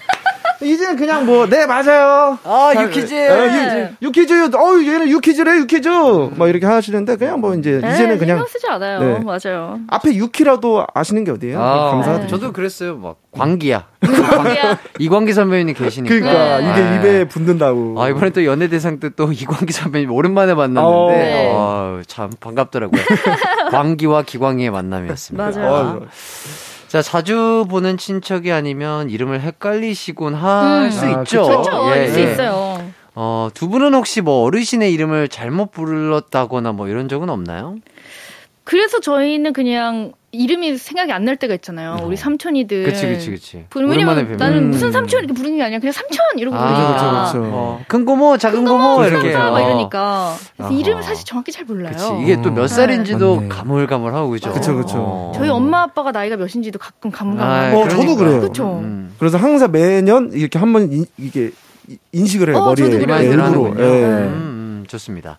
[0.62, 2.38] 이제는 그냥 뭐 네 맞아요.
[2.44, 3.14] 아, 다- 유키즈.
[3.14, 4.56] 어, 유, 유키즈.
[4.56, 5.90] 어 얘는 유키즈래 유키즈.
[6.36, 9.00] 막 이렇게 하시는데 그냥 뭐 이제 네, 이제는 그냥 신경 쓰지 않아요.
[9.00, 9.20] 네.
[9.20, 9.80] 맞아요.
[9.90, 11.62] 앞에 유키라도 아시는 게 어디예요?
[11.62, 12.28] 아, 감사드립니다.
[12.28, 12.96] 저도 그랬어요.
[12.98, 13.88] 막, 광기야.
[14.02, 14.80] 광기야.
[15.00, 16.14] 이광기 선배님이 계시니까.
[16.16, 16.70] 그러니까 네.
[16.72, 18.02] 이게 입에 붙는다고.
[18.02, 20.56] 아, 이번에 또 연예대상 때 또 이광기 선배님 오랜만에 어.
[20.56, 21.54] 만났는데, 네.
[21.56, 23.02] 아, 참 반갑더라고요.
[23.72, 25.52] 광기와 기광이의 만남이었습니다.
[25.52, 25.72] 맞아요.
[26.02, 26.06] 어,
[26.94, 30.92] 자, 자주 보는 친척이 아니면 이름을 헷갈리시곤 할 음.
[30.92, 31.44] 수 아, 있죠.
[31.44, 31.92] 그렇죠.
[31.96, 32.32] 예, 수 예.
[32.32, 32.88] 있어요.
[33.16, 37.78] 어, 두 분은 혹시 뭐 어르신의 이름을 잘못 불렀다거나 뭐 이런 적은 없나요?
[38.64, 42.00] 그래서 저희는 그냥 이름이 생각이 안 날 때가 있잖아요.
[42.04, 42.84] 우리 삼촌이들.
[42.86, 43.66] 그치, 그치, 그치.
[43.70, 44.38] 부- 오랜만에 왜냐면 뵈면.
[44.38, 44.70] 나는 음.
[44.72, 46.94] 무슨 삼촌 이렇게 부르는 게 아니라 그냥 삼촌 이러고 아, 부르니까.
[46.94, 47.56] 그쵸, 그쵸, 그쵸.
[47.56, 49.34] 어, 큰 고모, 작은 고모, 그치, 이렇게.
[49.38, 49.60] 막 어.
[49.62, 50.36] 이러니까.
[50.58, 50.80] 그래서 아하.
[50.80, 51.94] 이름을 사실 정확히 잘 몰라요.
[51.94, 52.08] 그치.
[52.24, 52.68] 이게 또몇 음.
[52.68, 53.48] 살인지도 맞네.
[53.50, 54.52] 가물가물하고, 그죠?
[54.52, 54.96] 그쵸, 그쵸.
[54.98, 55.32] 어.
[55.36, 57.78] 저희 엄마 아빠가 나이가 몇인지도 가끔 아, 가물가물.
[57.78, 58.42] 어, 저도 그래요.
[58.42, 58.80] 그쵸.
[58.84, 59.14] 음.
[59.20, 61.52] 그래서 항상 매년 이렇게 한번 인- 이게
[61.88, 63.18] 이- 인식을 해요 어, 머리에 저도 그래요.
[63.20, 63.86] 네, 일부러.
[63.86, 63.90] 예.
[63.90, 65.38] 음, 음, 좋습니다.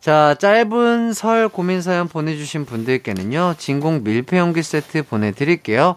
[0.00, 5.96] 자, 짧은 설 고민 사연 보내주신 분들께는요, 진공 밀폐용기 세트 보내드릴게요.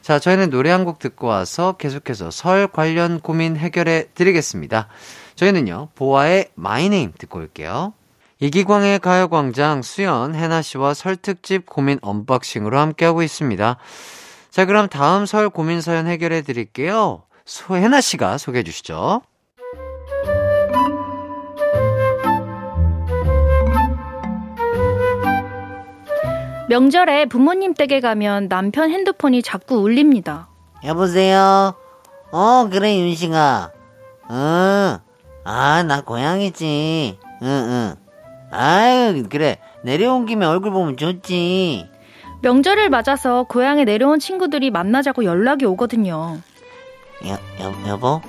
[0.00, 4.88] 자, 저희는 노래 한 곡 듣고 와서 계속해서 설 관련 고민 해결해 드리겠습니다.
[5.36, 7.92] 저희는요, 보아의 Name 듣고 올게요.
[8.40, 13.76] 이기광의 가요광장 수현, 해나씨와 설 특집 고민 unboxing으로 함께하고 있습니다.
[14.50, 17.22] 자, 그럼 다음 설 고민 사연 해결해 드릴게요.
[17.44, 19.22] 소혜나씨가 소개해 주시죠.
[26.72, 30.48] 명절에 부모님 댁에 가면 남편 핸드폰이 자꾸 울립니다.
[30.82, 31.74] 여보세요?
[32.30, 33.70] 어, 그래, 윤식아.
[34.30, 34.98] 응.
[35.44, 37.18] 아, 나 고양이지.
[37.42, 37.94] 응, 응.
[38.50, 39.58] 아유, 그래.
[39.84, 41.90] 내려온 김에 얼굴 보면 좋지.
[42.40, 46.38] 명절을 맞아서 고향에 내려온 친구들이 만나자고 연락이 오거든요.
[47.26, 48.22] 여, 여, 여보?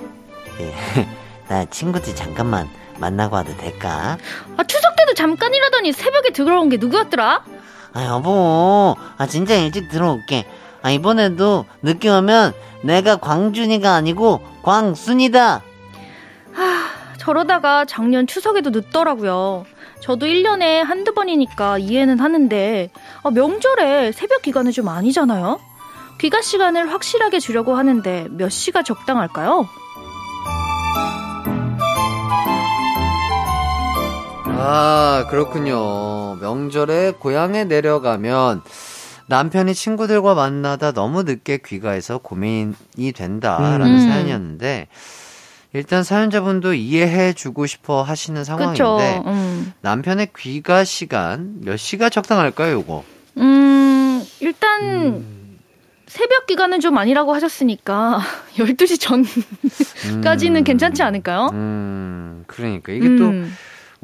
[0.58, 0.70] 그,
[1.48, 2.68] 나 친구들 잠깐만
[2.98, 4.18] 만나고 와도 될까?
[4.58, 7.53] 아, 추석 때도 잠깐이라더니 새벽에 들어온 게 누구였더라?
[7.94, 8.96] 아, 여보.
[9.16, 10.46] 아, 진짜 일찍 들어올게.
[10.82, 15.62] 아, 이번에도 늦게 오면 내가 광준이가 아니고 광순이다.
[17.18, 19.64] 저러다가 작년 추석에도 늦더라고요.
[20.00, 22.90] 저도 1년에 한두 번이니까 이해는 하는데,
[23.22, 25.58] 아, 명절에 새벽 기간은 좀 아니잖아요?
[26.20, 29.66] 귀가 시간을 확실하게 주려고 하는데 몇 시가 적당할까요?
[34.56, 36.36] 아, 그렇군요.
[36.40, 38.62] 명절에 고향에 내려가면
[39.26, 43.98] 남편이 친구들과 만나다 너무 늦게 귀가해서 고민이 된다라는 음.
[44.00, 44.88] 사연이었는데,
[45.72, 48.44] 일단 사연자분도 이해해 주고 싶어 하시는.
[48.44, 49.72] 상황인데, 음.
[49.80, 53.04] 남편의 귀가 시간 몇 시가 적당할까요, 요거?
[53.38, 55.24] 음, 일단,
[56.06, 58.20] 새벽 기간은 좀 아니라고 하셨으니까,
[58.56, 60.64] 12시 전까지는 음.
[60.64, 61.48] 괜찮지 않을까요?
[61.52, 62.92] 음, 그러니까.
[62.92, 63.52] 이게 또, 음.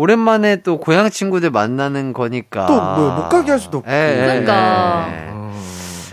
[0.01, 2.67] 오랜만에 또 고향 친구들 만나는 거니까.
[2.67, 3.91] 또 뭐 못 가게 할 수도 없고.
[3.91, 4.53] 예, 예, 그러니까.
[5.13, 5.29] 예.
[5.31, 5.51] 아.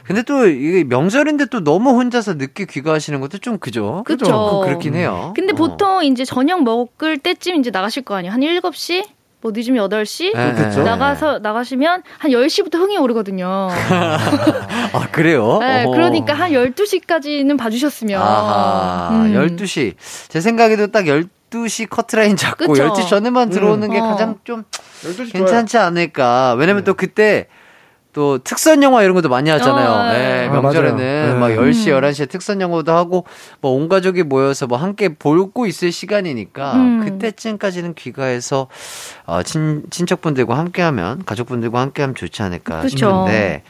[0.04, 4.04] 근데 또 이게 명절인데 또 너무 혼자서 늦게 귀가하시는 것도 좀 그죠?
[4.06, 4.62] 그쵸.
[4.62, 5.34] 그- 그렇긴 해요.
[5.36, 5.56] 근데 어.
[5.56, 8.32] 보통 이제 저녁 먹을 때쯤 이제 나가실 거 아니에요.
[8.34, 9.06] 한 7시?
[9.42, 10.28] 뭐 늦으면 8시?
[10.28, 10.80] 예, 그렇겠죠.
[10.80, 10.86] 예, 예.
[10.86, 13.68] 나가서 나가시면 한 10시부터 흥이 오르거든요.
[14.94, 15.60] 아, 그래요?
[15.60, 15.92] 네, 어허.
[15.92, 18.22] 그러니까 한 12시까지는 봐 주셨으면.
[18.22, 19.34] 아하, 음.
[19.34, 19.94] 12시.
[20.30, 22.94] 제 생각에도 딱 12 12시 커트라인 잡고 그쵸?
[22.94, 23.94] 12시 전에만 들어오는 음.
[23.94, 24.04] 게 어.
[24.04, 24.64] 가장 좀
[25.04, 26.56] 12시 괜찮지 않을까.
[26.58, 26.86] 왜냐면 네.
[26.86, 27.48] 또 그때
[28.14, 29.90] 또 특선 영화 이런 것도 많이 하잖아요.
[29.92, 31.40] 어, 예, 아, 명절에는 맞아요.
[31.40, 31.56] 막 네.
[31.56, 32.02] 10시, 음.
[32.02, 33.26] 11시에 특선 영화도 하고
[33.62, 37.06] 뭐 온 가족이 모여서 뭐 함께 보고 있을 시간이니까 음.
[37.06, 38.70] 그때쯤까지는 귀가해서
[39.28, 42.98] 어, 친, 친척분들과 함께 하면 가족분들과 함께 하면 좋지 않을까 그쵸.
[42.98, 43.62] 싶은데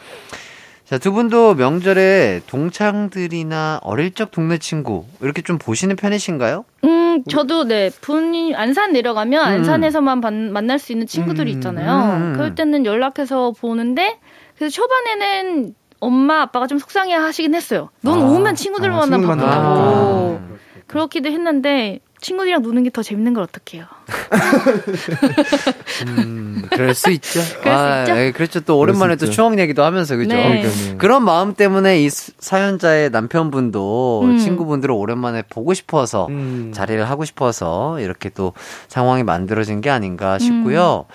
[0.90, 6.64] 자, 두 분도 명절에 동창들이나 어릴 적 동네 친구 이렇게 좀 보시는 편이신가요?
[6.86, 9.52] 음, 저도 네, 분이 안산 내려가면 음.
[9.52, 11.58] 안산에서만 반- 만날 수 있는 친구들이 음.
[11.58, 12.16] 있잖아요.
[12.16, 12.34] 음.
[12.38, 14.18] 그럴 때는 연락해서 보는데
[14.58, 17.90] 그래서 초반에는 엄마 아빠가 좀 속상해 하시긴 했어요.
[18.02, 18.24] 넌 아.
[18.26, 20.40] 오면 친구들만 아, 만나고 만나고.
[20.88, 23.86] 그렇기도 했는데 친구들이랑 노는 게 더 재밌는 걸 어떡해요.
[26.08, 27.40] 음, 그럴 수 있죠.
[27.62, 28.18] 그럴 수 있죠.
[28.20, 28.60] 예, 그렇죠.
[28.62, 29.30] 또 오랜만에 또.
[29.30, 30.36] 추억 얘기도 하면서 그죠.
[30.36, 30.62] 네.
[30.62, 30.98] 그러니까요.
[30.98, 34.38] 그런 마음 때문에 이 수- 사연자의 남편분도 음.
[34.38, 36.72] 친구분들을 오랜만에 보고 싶어서 음.
[36.74, 38.54] 자리를 하고 싶어서 이렇게 또
[38.88, 40.40] 상황이 만들어진 게 아닌가 음.
[40.40, 41.06] 싶고요.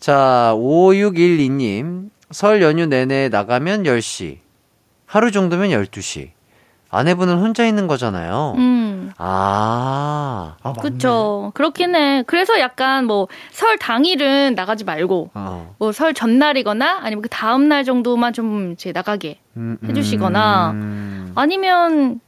[0.00, 2.10] 자, 5612님.
[2.32, 4.38] 설 연휴 내내 나가면 10시.
[5.06, 6.30] 하루 정도면 12시.
[6.96, 8.54] 아내분은 혼자 있는 거잖아요.
[8.56, 9.12] 음.
[9.18, 10.54] 아.
[10.62, 10.72] 아.
[10.74, 11.52] 그쵸.
[11.54, 12.22] 그렇긴 해.
[12.26, 15.74] 그래서 약간 뭐 설 당일은 나가지 말고 어.
[15.78, 21.32] 뭐설 전날이거나 아니면 그 다음 날 정도만 좀 이제 나가게 음, 해주시거나 음.
[21.34, 22.20] 아니면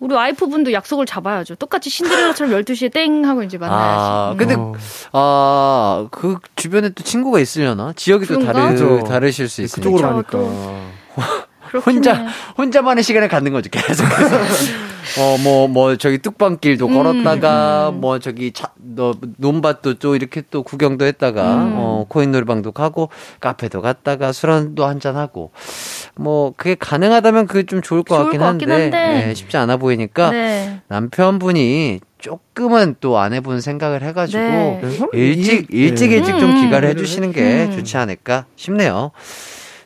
[0.00, 1.56] 우리 와이프분도 약속을 잡아야죠.
[1.56, 4.04] 똑같이 신데렐라처럼 12시에 땡 하고 이제 만나야지.
[4.04, 4.36] 아, 음.
[4.36, 4.72] 근데 어.
[5.12, 7.92] 아, 그 주변에 또 친구가 있으려나?
[7.94, 8.52] 지역이 또 그런가?
[8.52, 9.04] 다르, 그죠.
[9.04, 9.90] 다르실 수 있으니까.
[9.90, 11.47] 그쪽으로 가니까.
[11.86, 12.26] 혼자, 해.
[12.56, 14.36] 혼자만의 시간을 갖는 거죠, 계속해서.
[15.20, 18.00] 어, 뭐, 뭐, 저기 뚝방길도 음, 걸었다가, 음.
[18.00, 21.72] 뭐, 저기, 차, 너, 논밭도 또 이렇게 또 구경도 했다가, 음.
[21.76, 23.08] 어, 코인 놀이방도 가고,
[23.40, 25.50] 카페도 갔다가, 술도 한잔 하고,
[26.14, 29.28] 뭐, 그게 가능하다면 그게 좀 좋을 것 좋을 같긴 것 한데, 같긴 한데.
[29.30, 30.80] 예, 쉽지 않아 보이니까, 네.
[30.88, 34.80] 남편분이 조금은 또 아내분 생각을 해가지고, 네.
[35.14, 36.16] 일찍, 이- 일찍 네.
[36.16, 36.60] 일찍 좀 음.
[36.64, 37.70] 귀가를 해주시는 게 음.
[37.70, 39.12] 좋지 않을까 싶네요.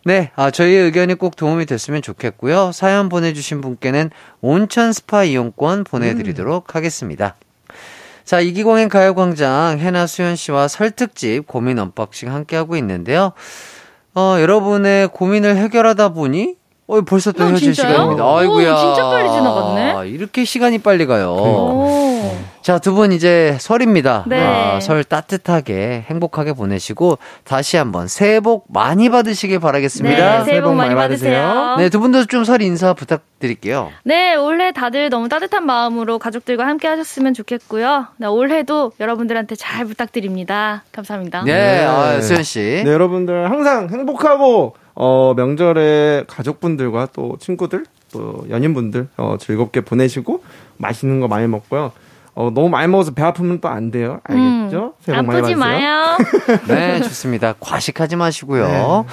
[0.05, 2.72] 네, 아, 저희의 의견이 꼭 도움이 됐으면 좋겠고요.
[2.72, 7.36] 사연 보내주신 분께는 온천 스파 이용권 보내드리도록 하겠습니다.
[8.24, 13.32] 자, 이기광의 가요광장 해나 수현 씨와 설특집 고민 unboxing 함께하고 있는데요.
[14.14, 16.57] 어, 여러분의 고민을 해결하다 보니
[16.97, 17.93] 어, 벌써 또 어, 헤어질 진짜요?
[17.93, 18.24] 시간입니다.
[18.24, 18.76] 오, 아이고야.
[18.76, 20.09] 진짜 빨리 지나갔네.
[20.09, 21.32] 이렇게 시간이 빨리 가요.
[21.32, 22.36] 오.
[22.62, 24.22] 자, 두 분 이제 설입니다.
[24.28, 24.40] 네.
[24.40, 30.38] 아, 설 따뜻하게 행복하게 보내시고 다시 한번 새해 복 많이 받으시길 바라겠습니다.
[30.38, 31.74] 네, 새해 복 많이 받으세요.
[31.78, 33.90] 네, 두 분도 좀 설 인사 부탁드릴게요.
[34.05, 38.07] 네, 올해 다들 너무 따뜻한 마음으로 가족들과 함께 하셨으면 좋겠고요.
[38.18, 40.84] 네, 올해도 여러분들한테 잘 부탁드립니다.
[40.93, 41.43] 감사합니다.
[41.45, 41.84] 네, 네.
[41.84, 42.82] 아, 수현 씨.
[42.84, 50.43] 네, 여러분들 항상 행복하고 어, 명절에 가족분들과 또 친구들 또 연인분들 어, 즐겁게 보내시고
[50.76, 51.93] 맛있는 거 많이 먹고요.
[52.34, 54.20] 어, 너무 많이 먹어서 배 아프면 또 안 돼요.
[54.24, 54.95] 알겠죠?
[55.01, 55.45] 새해 복 많이 음.
[55.45, 55.55] 아프지.
[55.55, 56.16] 마요.
[56.68, 57.55] 네, 좋습니다.
[57.61, 58.66] 과식하지 마시고요.
[58.66, 59.05] 네.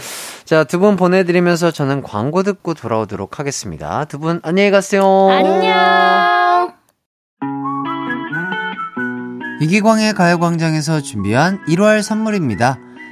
[0.45, 4.05] 자, 두 분 보내드리면서 저는 광고 듣고 돌아오도록 하겠습니다.
[4.05, 5.03] 두 분 안녕히 가세요.
[5.29, 6.73] 안녕.
[9.61, 12.77] 이기광의 가요광장에서 준비한 1월 선물입니다.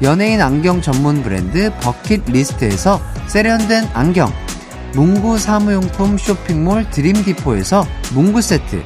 [0.00, 4.30] 연예인 안경 전문 브랜드 버킷 리스트에서 세련된 안경,
[4.94, 7.84] 문구 사무용품 쇼핑몰 드림디포에서
[8.14, 8.84] 문구 세트,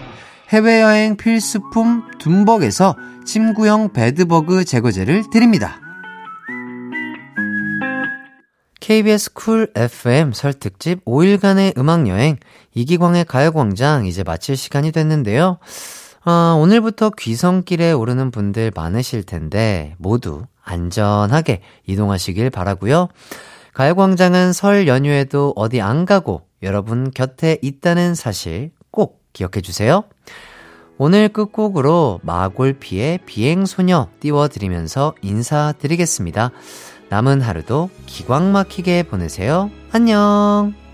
[0.48, 2.96] 해외여행 필수품 둠벅에서
[3.26, 5.80] 침구형 bedbug 제거제를 드립니다.
[8.80, 12.38] KBS Cool FM 설 특집 5일간의 음악여행
[12.74, 15.58] 이기광의 가요광장 이제 마칠 시간이 됐는데요.
[16.24, 23.08] 아, 오늘부터 귀성길에 오르는 분들 많으실 텐데 모두 안전하게 이동하시길 바라고요.
[23.74, 30.04] 가요광장은 설 연휴에도 어디 안 가고 여러분 곁에 있다는 사실 꼭 기억해 주세요.
[30.98, 36.50] 오늘 끝곡으로 마골피의 비행소녀 띄워드리면서 인사드리겠습니다.
[37.08, 39.70] 남은 하루도 기광 막히게 보내세요.
[39.90, 40.91] 안녕!